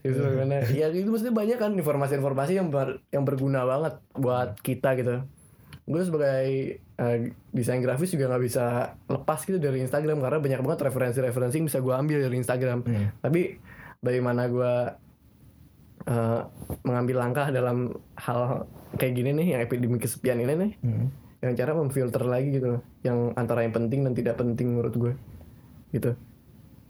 itu 0.00 0.16
bagaimana 0.16 0.62
ya 0.68 0.86
itu 0.88 1.08
maksudnya 1.08 1.34
banyak 1.34 1.58
kan 1.58 1.72
informasi-informasi 1.74 2.52
yang 2.54 2.68
ber- 2.68 3.02
yang 3.10 3.26
berguna 3.26 3.66
banget 3.66 3.94
buat 4.14 4.54
kita 4.60 4.94
gitu. 4.94 5.26
Gue 5.82 6.02
sebagai 6.06 6.46
eh, 6.78 7.16
desain 7.50 7.82
grafis 7.82 8.14
juga 8.14 8.30
nggak 8.30 8.42
bisa 8.42 8.64
lepas 9.08 9.42
gitu 9.42 9.58
dari 9.58 9.82
Instagram 9.82 10.22
karena 10.22 10.38
banyak 10.38 10.60
banget 10.62 10.80
referensi-referensi 10.86 11.58
yang 11.58 11.66
bisa 11.66 11.82
gue 11.82 11.90
ambil 11.90 12.18
dari 12.22 12.36
Instagram. 12.38 12.78
Hmm. 12.82 13.06
tapi 13.18 13.58
bagaimana 13.98 14.46
gue 14.46 14.74
eh, 16.04 16.40
mengambil 16.82 17.16
langkah 17.18 17.46
dalam 17.48 17.90
hal 18.16 18.66
kayak 18.94 19.12
gini 19.14 19.30
nih 19.32 19.46
yang 19.48 19.60
epidemi 19.62 19.96
kesepian 19.96 20.38
ini 20.38 20.52
nih 20.52 20.72
Hmm. 20.80 21.06
yang 21.40 21.52
cara 21.54 21.72
memfilter 21.72 22.22
lagi 22.22 22.48
gitu 22.52 22.66
loh 22.68 22.80
yang 23.00 23.18
antara 23.34 23.60
yang 23.60 23.72
penting 23.72 24.02
dan 24.02 24.12
tidak 24.12 24.34
penting 24.36 24.68
menurut 24.70 24.94
gue 24.94 25.12
gitu 25.90 26.12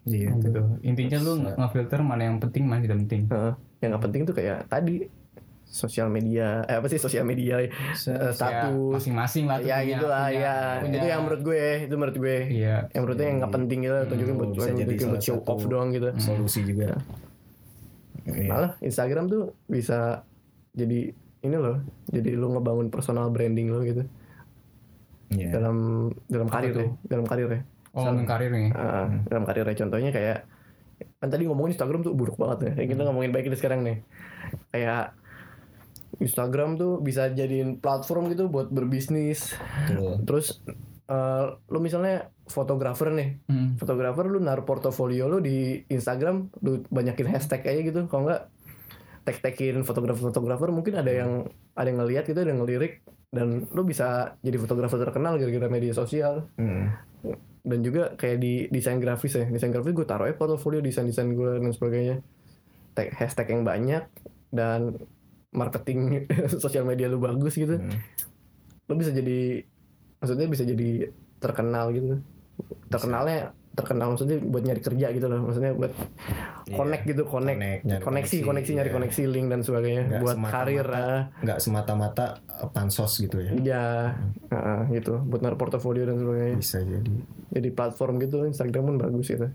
Iya. 0.03 0.35
Gitu. 0.35 0.59
Intinya 0.83 1.15
lu 1.17 1.33
nge-filter 1.39 2.03
mana 2.03 2.27
yang 2.27 2.37
penting, 2.37 2.67
mana 2.67 2.83
tidak 2.83 2.99
penting. 3.01 3.23
Heeh. 3.29 3.55
yang 3.79 3.89
nggak 3.91 4.05
penting 4.05 4.23
tuh 4.25 4.35
kayak 4.35 4.67
tadi 4.67 5.07
sosial 5.65 6.07
media 6.07 6.63
eh 6.65 6.77
apa 6.77 6.87
sih 6.87 6.95
sosial 6.97 7.23
media 7.23 7.59
eh, 7.59 7.71
Ya, 8.05 8.31
status 8.31 8.75
masing-masing 8.93 9.45
lah. 9.45 9.57
tuh 9.57 9.65
ya 9.65 9.79
gitu 9.83 10.05
lah 10.05 10.27
ya 10.29 10.55
punya- 10.79 10.99
itu 10.99 11.07
yang 11.09 11.23
menurut 11.23 11.43
gue 11.43 11.63
itu 11.81 11.95
menurut 11.97 12.17
gue 12.17 12.37
Iya. 12.53 12.77
yang 12.89 13.01
menurutnya 13.01 13.27
yang 13.27 13.39
nggak 13.41 13.53
penting 13.53 13.79
gitu 13.81 13.99
tunjukin 14.05 14.35
buat 14.37 14.49
Hmm, 14.51 14.75
tunjukin 14.77 15.07
buat 15.09 15.23
show 15.23 15.39
off 15.41 15.63
doang 15.65 15.89
gitu 15.91 16.11
Solusi 16.17 16.61
juga. 16.63 16.99
Iya. 18.23 18.49
malah 18.49 18.73
Instagram 18.79 19.27
tuh 19.27 19.59
bisa 19.67 20.23
jadi 20.73 21.11
ini 21.43 21.57
loh 21.59 21.83
jadi 22.07 22.39
lu 22.39 22.55
ngebangun 22.55 22.89
personal 22.89 23.29
branding 23.31 23.71
lo 23.71 23.83
gitu 23.83 24.07
Iya. 25.33 25.49
dalam 25.59 26.09
dalam 26.29 26.47
karir 26.47 26.75
ya 26.77 26.89
dalam 27.09 27.27
karir 27.27 27.51
ya 27.51 27.63
Oh, 27.93 28.09
ngomongin 28.09 28.25
karir 28.25 28.49
nih. 28.49 28.73
Ah, 28.73 29.05
dalam 29.29 29.45
karirnya 29.45 29.77
contohnya 29.77 30.11
kayak 30.17 30.49
kan 31.21 31.29
tadi 31.29 31.45
ngomongin 31.45 31.77
Instagram 31.77 32.01
tuh 32.01 32.17
buruk 32.17 32.41
banget 32.41 32.59
ya. 32.65 32.71
Kayak 32.81 32.89
kita 32.97 33.03
ngomongin 33.05 33.33
baik 33.37 33.53
ini 33.53 33.57
sekarang 33.61 33.85
nih. 33.85 34.01
Kayak 34.73 35.13
Instagram 36.17 36.81
tuh 36.81 37.05
bisa 37.05 37.29
jadiin 37.29 37.85
platform 37.85 38.33
gitu 38.33 38.49
buat 38.49 38.73
berbisnis. 38.73 39.53
Betul. 39.93 40.25
Terus 40.25 40.65
eh, 41.05 41.45
lu 41.69 41.85
misalnya 41.85 42.32
fotografer 42.53 43.09
nih. 43.09 43.41
Hmm. 43.49 43.75
Fotografer 43.75 44.29
lu 44.29 44.39
naruh 44.39 44.63
portofolio 44.63 45.27
lu 45.27 45.41
di 45.41 45.83
Instagram, 45.89 46.53
lu 46.61 46.85
banyakin 46.87 47.27
hashtag 47.27 47.65
aja 47.65 47.81
gitu. 47.83 48.01
Kalau 48.07 48.29
enggak 48.29 48.53
tag-tagin 49.23 49.81
fotografer-fotografer 49.81 50.69
mungkin 50.69 50.95
ada 50.95 51.09
yang 51.09 51.47
ada 51.73 51.87
yang 51.87 51.99
ngelihat 51.99 52.25
gitu, 52.25 52.37
ada 52.37 52.51
yang 52.51 52.61
ngelirik 52.61 53.01
dan 53.31 53.65
lu 53.71 53.83
bisa 53.83 54.37
jadi 54.39 54.59
fotografer 54.59 55.01
terkenal 55.01 55.39
gara-gara 55.39 55.65
media 55.67 55.97
sosial 55.97 56.53
Hmm. 56.55 56.93
dan 57.63 57.79
juga 57.81 58.13
kayak 58.13 58.37
di 58.37 58.67
desain 58.69 58.99
grafis 58.99 59.33
ya 59.33 59.47
desain 59.47 59.71
grafis 59.71 59.95
gue 59.95 60.03
taruh 60.03 60.27
ya 60.27 60.35
portofolio 60.35 60.83
desain 60.83 61.07
desain 61.07 61.31
gue 61.31 61.51
dan 61.57 61.71
sebagainya 61.71 62.19
tag 62.93 63.15
hashtag 63.15 63.47
yang 63.49 63.63
banyak 63.63 64.05
dan 64.51 64.99
marketing 65.49 66.27
sosial 66.61 66.83
media 66.83 67.07
lu 67.07 67.17
bagus 67.17 67.55
gitu 67.55 67.79
Hmm. 67.79 67.95
lu 68.85 68.99
bisa 68.99 69.15
jadi 69.15 69.63
maksudnya 70.19 70.47
bisa 70.51 70.65
jadi 70.67 70.91
terkenal 71.39 71.95
gitu 71.95 72.19
terkenalnya 72.87 73.39
terkenal 73.73 74.13
maksudnya 74.13 74.37
buat 74.39 74.61
nyari 74.61 74.79
kerja 74.79 75.07
gitu 75.11 75.27
loh 75.27 75.41
maksudnya 75.43 75.73
buat 75.73 75.93
Iya. 76.63 76.77
connect 76.77 77.05
gitu 77.05 77.23
connect, 77.25 77.57
Connect, 77.57 77.81
nyari 77.83 78.03
koneksi 78.03 78.05
koneksi, 78.05 78.37
koneksi 78.45 78.71
nyari 78.75 78.87
iya. 78.87 78.95
koneksi 78.95 79.23
link 79.27 79.47
dan 79.49 79.61
sebagainya 79.61 80.03
Nggak 80.05 80.21
buat 80.21 80.37
semata-mata- 80.37 80.55
karir 80.55 80.87
ah. 80.87 81.21
nggak 81.39 81.59
semata-mata 81.59 82.25
eh, 82.39 82.69
pansos 82.69 83.13
gitu 83.17 83.37
ya. 83.39 83.51
ya 83.59 83.85
ah, 84.51 84.85
gitu 84.89 85.15
buat 85.23 85.41
naruh 85.41 85.57
portofolio 85.57 86.05
dan 86.05 86.17
sebagainya 86.17 86.57
Bisa 86.59 86.79
jadi. 86.81 87.13
jadi 87.51 87.69
platform 87.71 88.21
gitu 88.21 88.45
Instagram 88.45 88.83
pun 88.85 88.97
bagus 88.99 89.27
gitu 89.27 89.49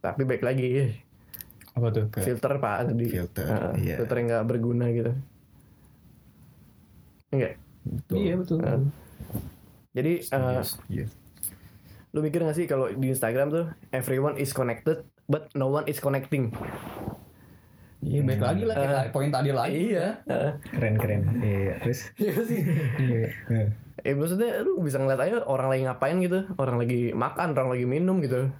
tapi 0.00 0.22
baik 0.22 0.40
lagi 0.40 0.96
Apa 1.72 1.90
tuh? 1.90 2.06
filter 2.16 2.52
pak 2.56 2.76
tadi 2.86 3.06
Filter, 3.06 3.44
Ah, 3.46 3.72
iya. 3.74 3.96
filter 3.96 4.16
yang 4.16 4.26
nggak 4.30 4.44
berguna 4.46 4.86
gitu 4.88 5.12
enggak 7.30 7.54
Betul. 7.84 8.14
Iya 8.16 8.34
betul. 8.34 8.58
Ah. 8.58 8.80
jadi 9.92 10.12
eh, 10.24 10.62
Iya. 10.88 11.04
Lu 12.14 12.22
mikir 12.22 12.40
gak 12.40 12.54
sih 12.54 12.64
kalau 12.64 12.86
di 12.88 13.10
Instagram 13.10 13.50
tuh 13.50 13.64
everyone 13.90 14.36
is 14.36 14.50
connected 14.50 15.02
but 15.24 15.50
no 15.52 15.66
one 15.68 15.84
is 15.84 15.98
connecting 15.98 16.54
Iya, 17.98 18.20
baik 18.20 18.36
lagi 18.38 18.62
lah 18.62 18.76
kayak 18.76 19.04
poin 19.10 19.32
tadi 19.32 19.48
lagi. 19.48 19.72
iya 19.88 20.20
Ah. 20.24 20.60
Keren 20.60 20.94
keren. 20.94 21.24
Iya. 21.40 21.80
Terus. 21.80 22.12
Iya 22.14 22.32
sih 22.44 22.60
Iya. 23.00 23.20
Eh, 23.48 23.66
eh 24.04 24.12
maksudnya 24.12 24.60
lu 24.60 24.76
bisa 24.78 25.00
ngeliat 25.00 25.16
aja 25.18 25.40
orang 25.42 25.66
lagi 25.66 25.82
ngapain 25.82 26.20
gitu 26.20 26.44
orang 26.54 26.76
lagi 26.76 27.10
makan 27.10 27.56
orang 27.56 27.72
lagi 27.72 27.86
minum 27.88 28.20
gitu 28.20 28.52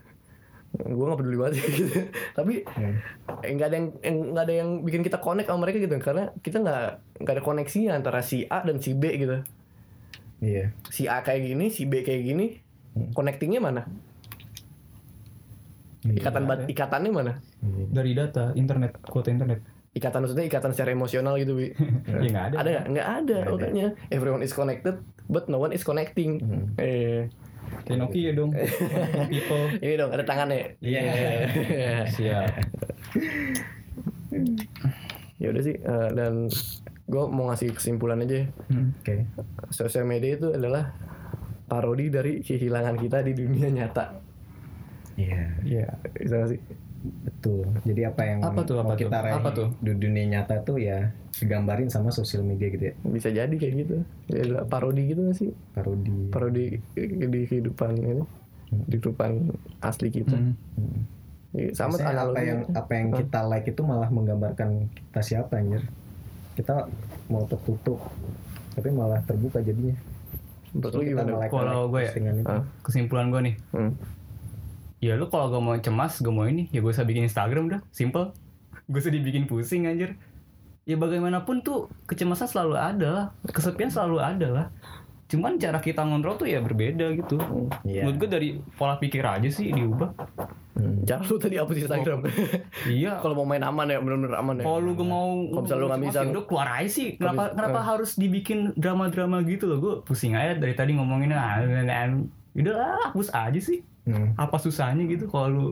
gue 0.74 1.04
nggak 1.04 1.20
peduli 1.20 1.36
banget 1.36 1.54
gitu 1.60 2.08
tapi 2.32 2.64
Hmm. 2.66 2.96
eh, 3.38 3.52
nggak 3.52 3.68
ada 3.68 3.76
yang 3.76 3.86
yang- 4.00 4.26
nggak 4.32 4.44
ada 4.44 4.54
yang 4.56 4.70
bikin 4.80 5.02
kita 5.02 5.20
connect 5.20 5.46
sama 5.46 5.60
mereka 5.62 5.76
gitu 5.78 5.92
karena 6.00 6.24
kita 6.40 6.56
nggak 6.58 6.82
nggak 7.20 7.34
ada 7.36 7.42
koneksinya 7.44 7.92
antara 7.92 8.24
si 8.24 8.48
A 8.48 8.64
dan 8.64 8.80
si 8.80 8.90
B 8.90 9.12
gitu 9.14 9.44
Iya. 10.40 10.72
si 10.88 11.04
A 11.04 11.20
kayak 11.20 11.44
gini 11.44 11.68
si 11.68 11.84
B 11.84 12.00
kayak 12.00 12.24
gini 12.24 12.63
connectingnya 13.10 13.58
mana 13.58 13.82
ikatan 16.04 16.44
bat 16.44 16.64
ikatannya 16.64 17.10
mana 17.10 17.32
Dari 17.64 18.12
data 18.12 18.52
internet, 18.52 19.00
kuota 19.02 19.28
internet. 19.28 19.64
ikatan 19.90 20.20
maksudnya 20.20 20.44
ikatan 20.44 20.70
secara 20.70 20.90
emosional 20.90 21.34
gitu 21.36 21.54
bi 21.54 21.70
Ya 22.24 22.28
nggak 22.28 22.44
ada. 22.50 22.56
ada 22.58 22.68
nggak 22.68 22.84
nggak 22.90 23.08
ada 23.16 23.38
makanya 23.48 23.86
everyone 24.08 24.40
is 24.40 24.50
connected 24.50 24.98
but 25.24 25.46
no 25.46 25.56
one 25.56 25.70
is 25.70 25.80
connecting 25.80 26.38
Hmm. 26.40 26.66
eh 26.76 27.30
Kayak 27.80 27.98
Nokia 28.02 28.30
dong. 28.32 28.52
People. 29.32 29.64
ini 29.78 29.94
dong 29.96 30.10
ada 30.10 30.22
tangannya 30.22 30.76
Iya. 30.78 31.00
Siap. 32.14 32.48
ya 35.36 35.46
udah 35.48 35.62
sih 35.62 35.76
eh, 35.76 36.08
dan 36.12 36.48
gue 37.04 37.22
mau 37.26 37.48
ngasih 37.48 37.72
kesimpulan 37.72 38.20
aja 38.20 38.42
ya. 38.42 38.46
Hmm. 38.68 38.92
Oke. 38.94 39.24
sosial 39.70 40.04
media 40.04 40.34
itu 40.34 40.48
adalah 40.50 40.92
parodi 41.64 42.06
dari 42.08 42.40
kehilangan 42.40 42.96
kita 42.96 43.18
di 43.20 43.32
dunia 43.34 43.68
nyata 43.72 44.04
Iya. 45.14 45.42
Iya. 45.62 45.86
bisa 46.12 46.34
nggak 46.36 46.50
sih 46.50 46.60
Betul. 47.04 47.68
Jadi 47.84 48.00
apa 48.02 48.24
yang 48.24 48.40
Apa 48.40 48.64
tuh, 48.64 48.80
mau 48.80 48.88
apa 48.88 48.94
tuh? 48.94 49.00
kita 49.04 49.16
raih 49.20 49.34
Apa 49.36 49.48
tuh? 49.52 49.68
di 49.78 49.92
dunia 49.94 50.24
nyata 50.26 50.54
tuh 50.62 50.76
ya 50.76 51.12
digambarin 51.34 51.86
sama 51.86 52.08
sosial 52.08 52.40
media 52.40 52.66
gitu 52.66 52.84
ya. 52.86 52.94
bisa 53.04 53.28
jadi 53.28 53.50
kayak 53.50 53.74
gitu 53.76 53.96
ya 54.26 54.64
parodi 54.64 55.02
gitu 55.06 55.20
nggak 55.20 55.36
sih 55.36 55.50
Parodi. 55.70 56.30
parodi 56.30 56.64
di 57.26 57.40
kehidupan 57.44 57.90
ini 57.94 58.24
di 58.86 58.96
kehidupan 58.96 59.52
asli 59.80 60.08
kita 60.08 60.32
Hmm. 60.32 60.56
Hmm. 60.74 61.00
Ya, 61.52 61.70
sama 61.70 61.94
Maksudnya 61.94 62.18
apa 62.24 62.40
yang 62.40 62.60
apa 62.72 62.92
yang 62.92 63.08
kita 63.12 63.40
like 63.44 63.68
itu 63.68 63.82
malah 63.82 64.08
menggambarkan 64.08 64.70
kita 64.90 65.20
siapa 65.20 65.54
anjir. 65.54 65.86
Kita 66.54 66.88
mau 67.28 67.44
tertutup 67.44 68.02
tapi 68.72 68.90
malah 68.90 69.22
terbuka 69.22 69.60
jadinya. 69.60 69.94
Menurut 70.74 70.92
lu 70.98 71.02
Kita 71.06 71.22
gimana 71.22 71.46
Kalau 71.46 71.86
gue 71.88 72.00
ya? 72.02 72.12
Ah. 72.44 72.62
Kesimpulan 72.82 73.30
gue 73.30 73.40
nih. 73.50 73.54
Hmm. 73.70 73.94
Ya 74.98 75.14
lu 75.14 75.28
kalau 75.30 75.52
gue 75.52 75.60
mau 75.60 75.76
cemas, 75.78 76.18
gue 76.18 76.32
mau 76.32 76.48
ini, 76.48 76.66
ya 76.72 76.80
gue 76.80 76.88
usah 76.88 77.04
bikin 77.04 77.28
Instagram 77.28 77.70
dah, 77.70 77.80
simple. 77.92 78.32
Gue 78.88 78.98
usah 78.98 79.12
dibikin 79.12 79.44
pusing 79.44 79.84
anjir. 79.84 80.16
Ya 80.84 80.96
bagaimanapun 80.96 81.64
tuh 81.64 81.88
kecemasan 82.08 82.48
selalu 82.48 82.74
ada 82.76 83.08
lah, 83.08 83.26
kesepian 83.48 83.92
selalu 83.92 84.20
ada 84.20 84.48
lah. 84.48 84.66
Cuman 85.24 85.56
cara 85.56 85.78
kita 85.78 86.00
ngontrol 86.00 86.36
tuh 86.36 86.46
ya 86.46 86.60
berbeda 86.60 87.14
gitu. 87.14 87.40
Iya. 87.82 88.04
Menurut 88.04 88.16
gue 88.18 88.28
dari 88.28 88.48
pola 88.74 88.96
pikir 88.96 89.20
aja 89.20 89.48
sih 89.48 89.70
diubah. 89.70 90.12
Hmm. 90.74 91.00
Jangan 91.02 91.24
lu 91.24 91.36
tadi 91.38 91.54
hapus 91.56 91.76
Instagram. 91.80 92.18
iya. 92.86 93.16
Kalau 93.22 93.34
mau 93.34 93.46
main 93.46 93.60
aman 93.60 93.86
ya, 93.86 93.98
benar-benar 93.98 94.36
aman 94.36 94.54
ya. 94.58 94.64
Kalau 94.64 94.78
lu 94.78 94.92
gue 94.92 95.06
mau 95.06 95.28
Kalau 95.48 95.62
misalnya 95.62 95.80
lu 95.80 95.86
nggak 95.86 96.02
bisa- 96.04 96.22
udah 96.28 96.44
keluar 96.44 96.68
aja 96.70 96.90
sih. 96.90 97.08
Kenapa 97.14 97.42
bisa- 97.42 97.52
kenapa 97.54 97.78
eh. 97.78 97.84
harus 97.86 98.10
dibikin 98.14 98.58
drama-drama 98.74 99.36
gitu 99.42 99.64
loh? 99.66 99.78
Gue 99.78 99.94
pusing 100.02 100.32
aja 100.32 100.54
dari 100.54 100.72
tadi 100.72 100.92
ngomonginnya. 100.92 101.38
ah, 101.38 102.08
Udah 102.54 102.72
lah, 102.72 102.90
hapus 103.08 103.28
aja 103.30 103.58
sih. 103.58 103.80
Hmm. 104.04 104.36
apa 104.36 104.60
susahnya 104.60 105.08
gitu 105.08 105.24
kalau 105.26 105.48
lu 105.48 105.66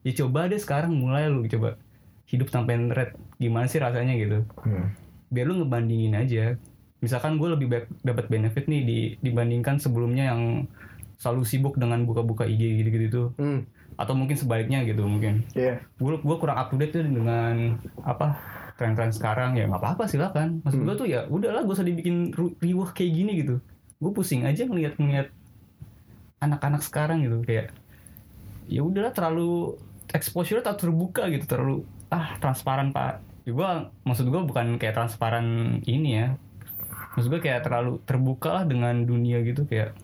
ya 0.00 0.16
coba 0.16 0.48
deh 0.48 0.56
sekarang 0.56 0.96
mulai 0.96 1.28
lu 1.28 1.44
coba 1.44 1.76
hidup 2.24 2.48
tanpa 2.48 2.72
internet 2.72 3.12
gimana 3.36 3.68
sih 3.68 3.76
rasanya 3.76 4.16
gitu 4.16 4.40
Hmm. 4.64 4.88
biar 5.28 5.44
lu 5.44 5.60
ngebandingin 5.60 6.16
aja 6.16 6.56
misalkan 7.02 7.36
gue 7.36 7.48
lebih 7.52 7.66
baik 7.70 7.86
dapat 8.04 8.26
benefit 8.30 8.64
nih 8.70 8.82
di, 8.84 8.98
dibandingkan 9.20 9.76
sebelumnya 9.80 10.32
yang 10.32 10.68
selalu 11.18 11.42
sibuk 11.46 11.74
dengan 11.80 12.04
buka-buka 12.04 12.44
IG 12.44 12.84
gitu-gitu 12.84 13.06
tuh. 13.08 13.28
Hmm. 13.40 13.60
atau 13.94 14.10
mungkin 14.18 14.34
sebaliknya 14.34 14.82
gitu 14.82 15.06
mungkin. 15.06 15.46
Iya. 15.54 15.78
gue 16.02 16.18
gue 16.18 16.36
kurang 16.42 16.58
up 16.58 16.66
to 16.66 16.74
date 16.74 16.98
tuh 16.98 17.06
dengan 17.06 17.78
apa 18.02 18.34
tren-tren 18.74 19.14
sekarang. 19.14 19.54
Ya 19.54 19.70
nggak 19.70 19.78
apa-apa 19.78 20.10
silakan 20.10 20.66
maksud 20.66 20.82
gue 20.82 20.94
tuh 20.98 21.06
ya 21.06 21.30
udahlah 21.30 21.62
gue 21.62 21.74
usah 21.78 21.86
dibikin 21.86 22.34
riuh 22.34 22.90
kayak 22.90 23.12
gini 23.14 23.32
gitu. 23.46 23.62
Gue 24.02 24.10
pusing 24.10 24.42
aja 24.42 24.66
ngeliat 24.66 24.98
ngeliat 24.98 25.30
anak-anak 26.42 26.82
sekarang 26.82 27.22
gitu. 27.22 27.38
Kayak 27.46 27.70
ya 28.66 28.82
udahlah 28.82 29.14
terlalu 29.14 29.78
exposure 30.10 30.58
tak 30.58 30.82
terbuka 30.82 31.30
gitu. 31.30 31.46
Terlalu 31.46 31.86
ah 32.10 32.34
transparan 32.42 32.90
pak. 32.90 33.22
Ya 33.46 33.54
gue 33.54 33.68
maksud 34.10 34.26
gue 34.26 34.42
bukan 34.42 34.74
kayak 34.82 34.98
transparan 34.98 35.78
ini 35.86 36.18
ya 36.18 36.26
maksud 37.14 37.30
gue 37.30 37.40
kayak 37.40 37.66
terlalu 37.66 38.02
terbuka 38.02 38.62
lah 38.62 38.64
dengan 38.66 39.06
dunia 39.06 39.40
gitu 39.46 39.64
kayak 39.64 39.94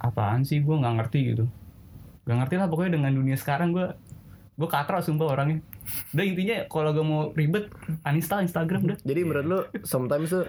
apaan 0.00 0.42
sih? 0.42 0.64
Gue 0.64 0.80
nggak 0.80 0.94
ngerti 1.00 1.20
gitu. 1.36 1.44
Gak 2.24 2.36
ngerti 2.46 2.54
lah 2.60 2.68
pokoknya 2.68 3.00
dengan 3.00 3.12
dunia 3.12 3.36
sekarang 3.36 3.72
gue 3.76 3.86
gue 4.60 4.68
katra 4.68 5.00
sumpah 5.00 5.36
orangnya. 5.36 5.64
Udah 6.12 6.24
intinya 6.24 6.56
kalau 6.68 6.90
gue 6.92 7.04
mau 7.04 7.32
ribet 7.32 7.68
uninstall 8.04 8.44
Instagram 8.44 8.80
udah. 8.88 8.98
Jadi 9.04 9.20
menurut 9.24 9.46
lu 9.46 9.60
sometimes 9.84 10.32
tuh 10.32 10.44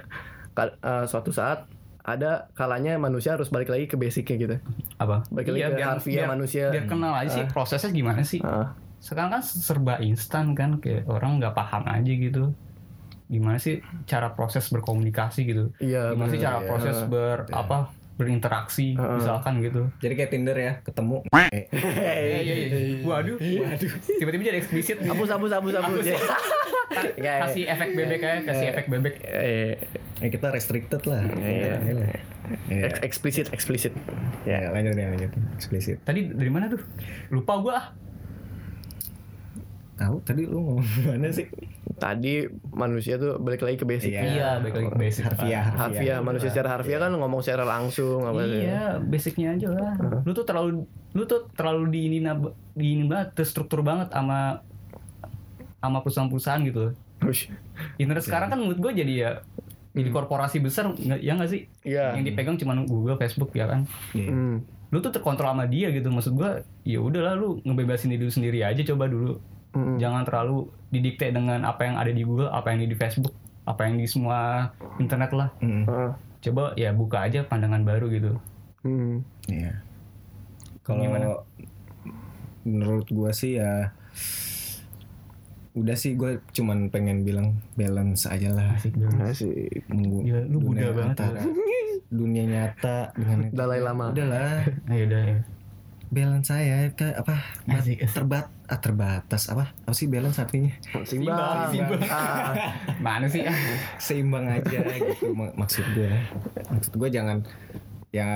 eh, 0.58 1.06
suatu 1.08 1.32
saat 1.32 1.67
ada 2.02 2.50
kalanya 2.58 2.97
manusia 2.97 3.38
harus 3.38 3.54
balik 3.54 3.69
lagi 3.69 3.86
ke 3.86 3.93
basicnya 3.93 4.36
gitu. 4.36 4.56
apa? 4.97 5.21
Balik 5.30 5.54
lagi 5.54 5.78
ke 5.78 5.86
harfiah 5.86 6.26
manusia. 6.26 6.74
biar 6.74 6.89
kenal 6.89 7.13
aja 7.13 7.30
sih 7.30 7.45
prosesnya 7.45 7.93
gimana 7.93 8.26
sih. 8.26 8.41
Ah, 8.41 8.74
sekarang 9.02 9.38
kan 9.38 9.41
serba 9.45 10.02
instan 10.02 10.58
kan 10.58 10.82
kayak 10.82 11.06
orang 11.10 11.41
nggak 11.41 11.54
paham 11.54 11.86
aja 11.89 12.13
gitu 12.13 12.54
gimana 13.32 13.58
sih 13.58 13.80
cara 14.04 14.28
proses 14.30 14.67
berkomunikasi 14.67 15.41
gitu 15.46 15.72
iya. 15.80 16.12
gimana 16.12 16.28
sih 16.28 16.36
bener. 16.36 16.46
cara 16.46 16.58
iya. 16.60 16.67
proses 16.67 16.98
ber 17.08 17.48
apa 17.48 17.78
berinteraksi 18.12 18.94
Heeh. 18.94 19.17
misalkan 19.17 19.58
gitu 19.60 19.89
Jadi 19.98 20.13
kayak 20.13 20.30
Tinder 20.30 20.54
ya, 20.54 20.78
ketemu. 20.84 21.26
Eh, 21.26 21.65
Eh, 21.74 22.38
iya, 22.38 22.54
iya. 22.54 23.02
waduh 23.02 23.34
waduh 23.34 23.91
tiba-tiba 24.13 24.44
jadi 24.46 24.60
eksplisit. 24.60 25.02
Hapus 25.02 25.26
hapus 25.32 25.50
hapus 25.50 25.74
hapus. 25.74 26.06
Kayak- 27.17 27.41
kasih 27.50 27.63
efek 27.65 27.89
bebek 27.96 28.22
aja 28.22 28.39
kasih 28.46 28.65
efek 28.70 28.86
bebek 28.88 29.15
Eh, 29.24 29.74
eh, 30.20 30.30
kita 30.30 30.54
restricted 30.54 31.02
lah. 31.02 31.24
Iya. 31.34 31.74
Iya. 31.82 32.84
eks- 32.86 33.02
eksplisit 33.02 33.48
eksplisit. 33.50 33.96
Ya, 34.44 34.70
lanjut 34.70 34.94
ya, 34.94 35.08
lanjut. 35.08 35.32
Eksplisit. 35.56 36.04
tadi 36.04 36.30
dari 36.30 36.52
mana 36.52 36.70
tuh 36.70 36.84
lupa 37.32 37.58
gua 37.58 37.74
ah 37.74 37.86
Tahu 39.98 40.17
tadi 40.22 40.46
lu 40.46 40.58
ngomong 40.60 40.86
gimana 40.96 41.30
sih? 41.30 41.46
Tadi 42.01 42.33
manusia 42.73 43.13
tuh 43.15 43.37
balik 43.37 43.61
lagi 43.61 43.77
ke 43.77 43.85
basic. 43.85 44.09
Iya. 44.09 44.21
iya 44.25 44.49
balik 44.57 44.73
lagi 44.73 44.89
ke 44.89 44.97
basic 44.97 45.21
Harfiah. 45.23 45.65
Harfiah 45.69 46.17
manusia 46.19 46.49
secara 46.49 46.69
harfiah 46.73 46.97
kan 46.97 47.13
ngomong 47.13 47.45
secara 47.45 47.61
langsung 47.61 48.25
apa? 48.25 48.41
Iya, 48.41 48.97
basicnya 48.97 49.53
aja 49.53 49.69
lah. 49.69 49.93
Lu 50.25 50.33
tuh 50.33 50.41
terlalu 50.41 50.89
lu 51.13 51.23
tuh 51.23 51.45
terlalu 51.53 51.93
diinin 51.93 52.25
ab- 52.25 52.57
diinin 52.73 53.05
banget, 53.05 53.37
terstruktur 53.37 53.85
banget 53.85 54.09
sama 54.09 54.65
sama 55.77 56.01
perusahaan-perusahaan 56.01 56.61
gitu. 56.65 56.97
Internet 57.97 58.23
sekarang 58.25 58.49
kan 58.49 58.57
menurut 58.57 58.81
gue 58.81 58.91
jadi 58.97 59.13
ya 59.13 59.31
jadi 59.91 60.09
korporasi 60.09 60.57
besar 60.57 60.89
ya 60.97 61.37
nggak 61.37 61.51
sih? 61.51 61.69
Iya. 61.83 62.17
Yang 62.17 62.33
dipegang 62.33 62.57
cuma 62.57 62.73
Google, 62.81 63.19
Facebook 63.19 63.53
ya 63.53 63.69
kan. 63.69 63.85
Iya. 64.17 64.29
Hmm. 64.31 64.57
Lu 64.89 64.99
tuh 64.99 65.13
terkontrol 65.13 65.51
sama 65.51 65.69
dia 65.69 65.93
gitu. 65.93 66.09
Maksud 66.09 66.33
gue 66.33 66.51
ya 66.81 66.97
udahlah 66.97 67.37
lu 67.37 67.61
ngebebasin 67.61 68.09
diri 68.09 68.25
lu 68.25 68.33
sendiri 68.33 68.65
aja 68.65 68.81
coba 68.81 69.05
dulu. 69.05 69.37
Hmm. 69.71 69.95
Jangan 69.95 70.23
terlalu 70.23 70.67
didikte 70.88 71.31
dengan 71.31 71.63
apa 71.63 71.84
yang 71.84 71.95
ada 71.95 72.12
di 72.12 72.21
Google, 72.21 72.47
apa 72.47 72.69
yang 72.69 72.84
ada 72.84 72.89
di 72.89 72.97
Facebook, 72.97 73.31
apa 73.63 73.88
yang 73.88 73.95
di 73.95 74.05
semua 74.05 74.67
internet 74.97 75.31
lah. 75.31 75.49
Hmm. 75.60 75.84
Ah. 75.86 76.12
Coba 76.39 76.75
ya 76.75 76.91
buka 76.91 77.23
aja 77.23 77.43
pandangan 77.43 77.81
baru 77.81 78.10
gitu. 78.10 78.31
Hmm. 78.81 79.23
Iya. 79.45 79.79
Gimana? 80.81 81.23
Kalau 81.23 81.36
menurut 82.62 83.07
gua 83.07 83.31
sih 83.31 83.55
ya 83.55 83.93
udah 85.71 85.95
sih 85.95 86.19
gue 86.19 86.43
cuman 86.51 86.91
pengen 86.91 87.23
bilang 87.23 87.55
balance 87.79 88.27
aja 88.27 88.51
lah 88.51 88.75
Asik 88.75 88.91
banget. 88.93 89.23
Asik. 89.23 89.88
Menggu- 89.88 90.27
Gila, 90.27 90.41
lu 90.45 90.57
dunia 90.60 90.91
banget 90.91 91.15
antara 91.15 91.41
dunia 92.12 92.43
nyata 92.43 92.97
dengan 93.15 93.39
Dalai 93.55 93.79
Lama. 93.79 94.12
udahlah 94.12 94.67
Ayo 94.91 95.03
udah 95.07 95.21
ya. 95.23 95.38
Balance 96.12 96.52
saya 96.52 96.91
ke 96.91 97.08
apa 97.15 97.39
bat- 97.63 97.88
terbat 98.12 98.45
ah, 98.67 98.80
terbatas 98.84 99.47
apa 99.47 99.71
apa 99.71 99.95
sih 99.95 100.12
balance 100.12 100.43
artinya 100.43 100.76
Simbang. 101.08 101.71
Simbang. 101.71 102.02
Ah. 102.12 102.76
Mana 103.00 103.32
sih 103.32 103.47
ah? 103.47 103.56
seimbang 103.95 104.43
aja 104.52 104.80
gitu 104.91 105.32
mak- 105.32 105.56
maksud 105.56 105.88
gue 105.95 106.12
maksud 106.67 106.93
gue 107.00 107.10
jangan 107.10 107.47
ya 108.12 108.28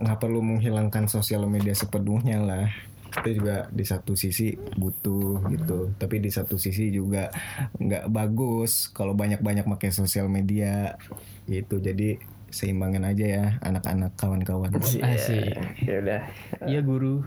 nggak 0.00 0.16
perlu 0.16 0.40
menghilangkan 0.40 1.04
sosial 1.06 1.44
media 1.44 1.76
sepenuhnya 1.76 2.40
lah 2.40 2.72
kita 3.10 3.28
juga 3.36 3.56
di 3.68 3.84
satu 3.84 4.14
sisi 4.14 4.54
butuh 4.54 5.44
gitu 5.50 5.92
tapi 5.98 6.22
di 6.22 6.30
satu 6.32 6.56
sisi 6.56 6.88
juga 6.88 7.28
nggak 7.76 8.08
bagus 8.08 8.88
kalau 8.94 9.12
banyak-banyak 9.12 9.66
pakai 9.66 9.90
sosial 9.92 10.30
media 10.30 10.96
gitu 11.44 11.82
jadi 11.82 12.16
seimbangin 12.50 13.02
aja 13.02 13.26
ya 13.26 13.44
anak-anak 13.62 14.14
kawan-kawan 14.14 14.70
Asik. 14.74 15.54
Ya 15.80 15.96
udah. 15.98 16.20
Iya 16.66 16.80
guru. 16.82 17.22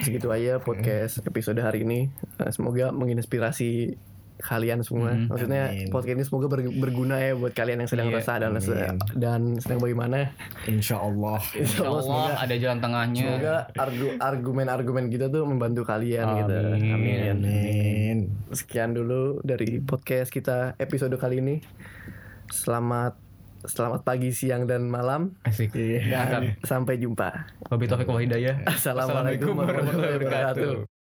Segitu 0.00 0.28
aja 0.32 0.56
podcast 0.58 1.20
episode 1.20 1.60
hari 1.60 1.84
ini. 1.84 2.08
Eh, 2.38 2.50
Semoga 2.50 2.88
menginspirasi 2.88 3.98
kalian 4.38 4.80
semua. 4.80 5.12
Mhm. 5.12 5.28
Maksudnya 5.28 5.62
Amin. 5.68 5.90
podcast 5.90 6.14
ini 6.14 6.24
semoga 6.24 6.46
ber- 6.46 6.70
berguna 6.72 7.18
ya 7.18 7.34
buat 7.34 7.50
kalian 7.50 7.82
yang 7.82 7.90
sedang 7.90 8.08
Iya, 8.08 8.16
resah 8.16 8.36
dan 8.38 8.54
amin. 8.54 8.94
dan 9.18 9.40
sedang 9.58 9.82
bagaimana. 9.82 10.30
insya 10.64 10.96
Allah 10.96 11.42
Insya 11.52 11.82
Allah 11.84 12.02
semoga 12.06 12.34
ada 12.38 12.54
jalan 12.54 12.78
tengahnya. 12.78 13.22
semoga 13.26 13.54
argu- 13.74 14.14
argumen-argumen 14.16 15.10
kita 15.10 15.26
tuh 15.26 15.42
membantu 15.42 15.82
kalian 15.82 16.26
gitu. 16.38 16.54
Amin. 16.54 16.86
Amin. 16.94 17.18
Amin 17.34 18.18
Sekian 18.54 18.94
dulu 18.94 19.42
dari 19.42 19.82
podcast 19.82 20.30
kita 20.30 20.78
episode 20.78 21.18
kali 21.18 21.42
ini. 21.42 21.56
Selamat 22.48 23.18
selamat 23.64 24.00
pagi, 24.06 24.30
siang 24.32 24.64
dan 24.64 24.86
malam. 24.88 25.36
Asik. 25.44 25.74
Dan 25.74 26.56
sampai 26.64 26.96
jumpa. 26.96 27.48
Wabillahi 27.68 27.92
taufiq 27.92 28.08
wal 28.08 28.22
hidayah. 28.24 28.54
Assalamualaikum 28.64 29.52
warahmatullahi 29.56 30.14
wabarakatuh. 30.16 30.88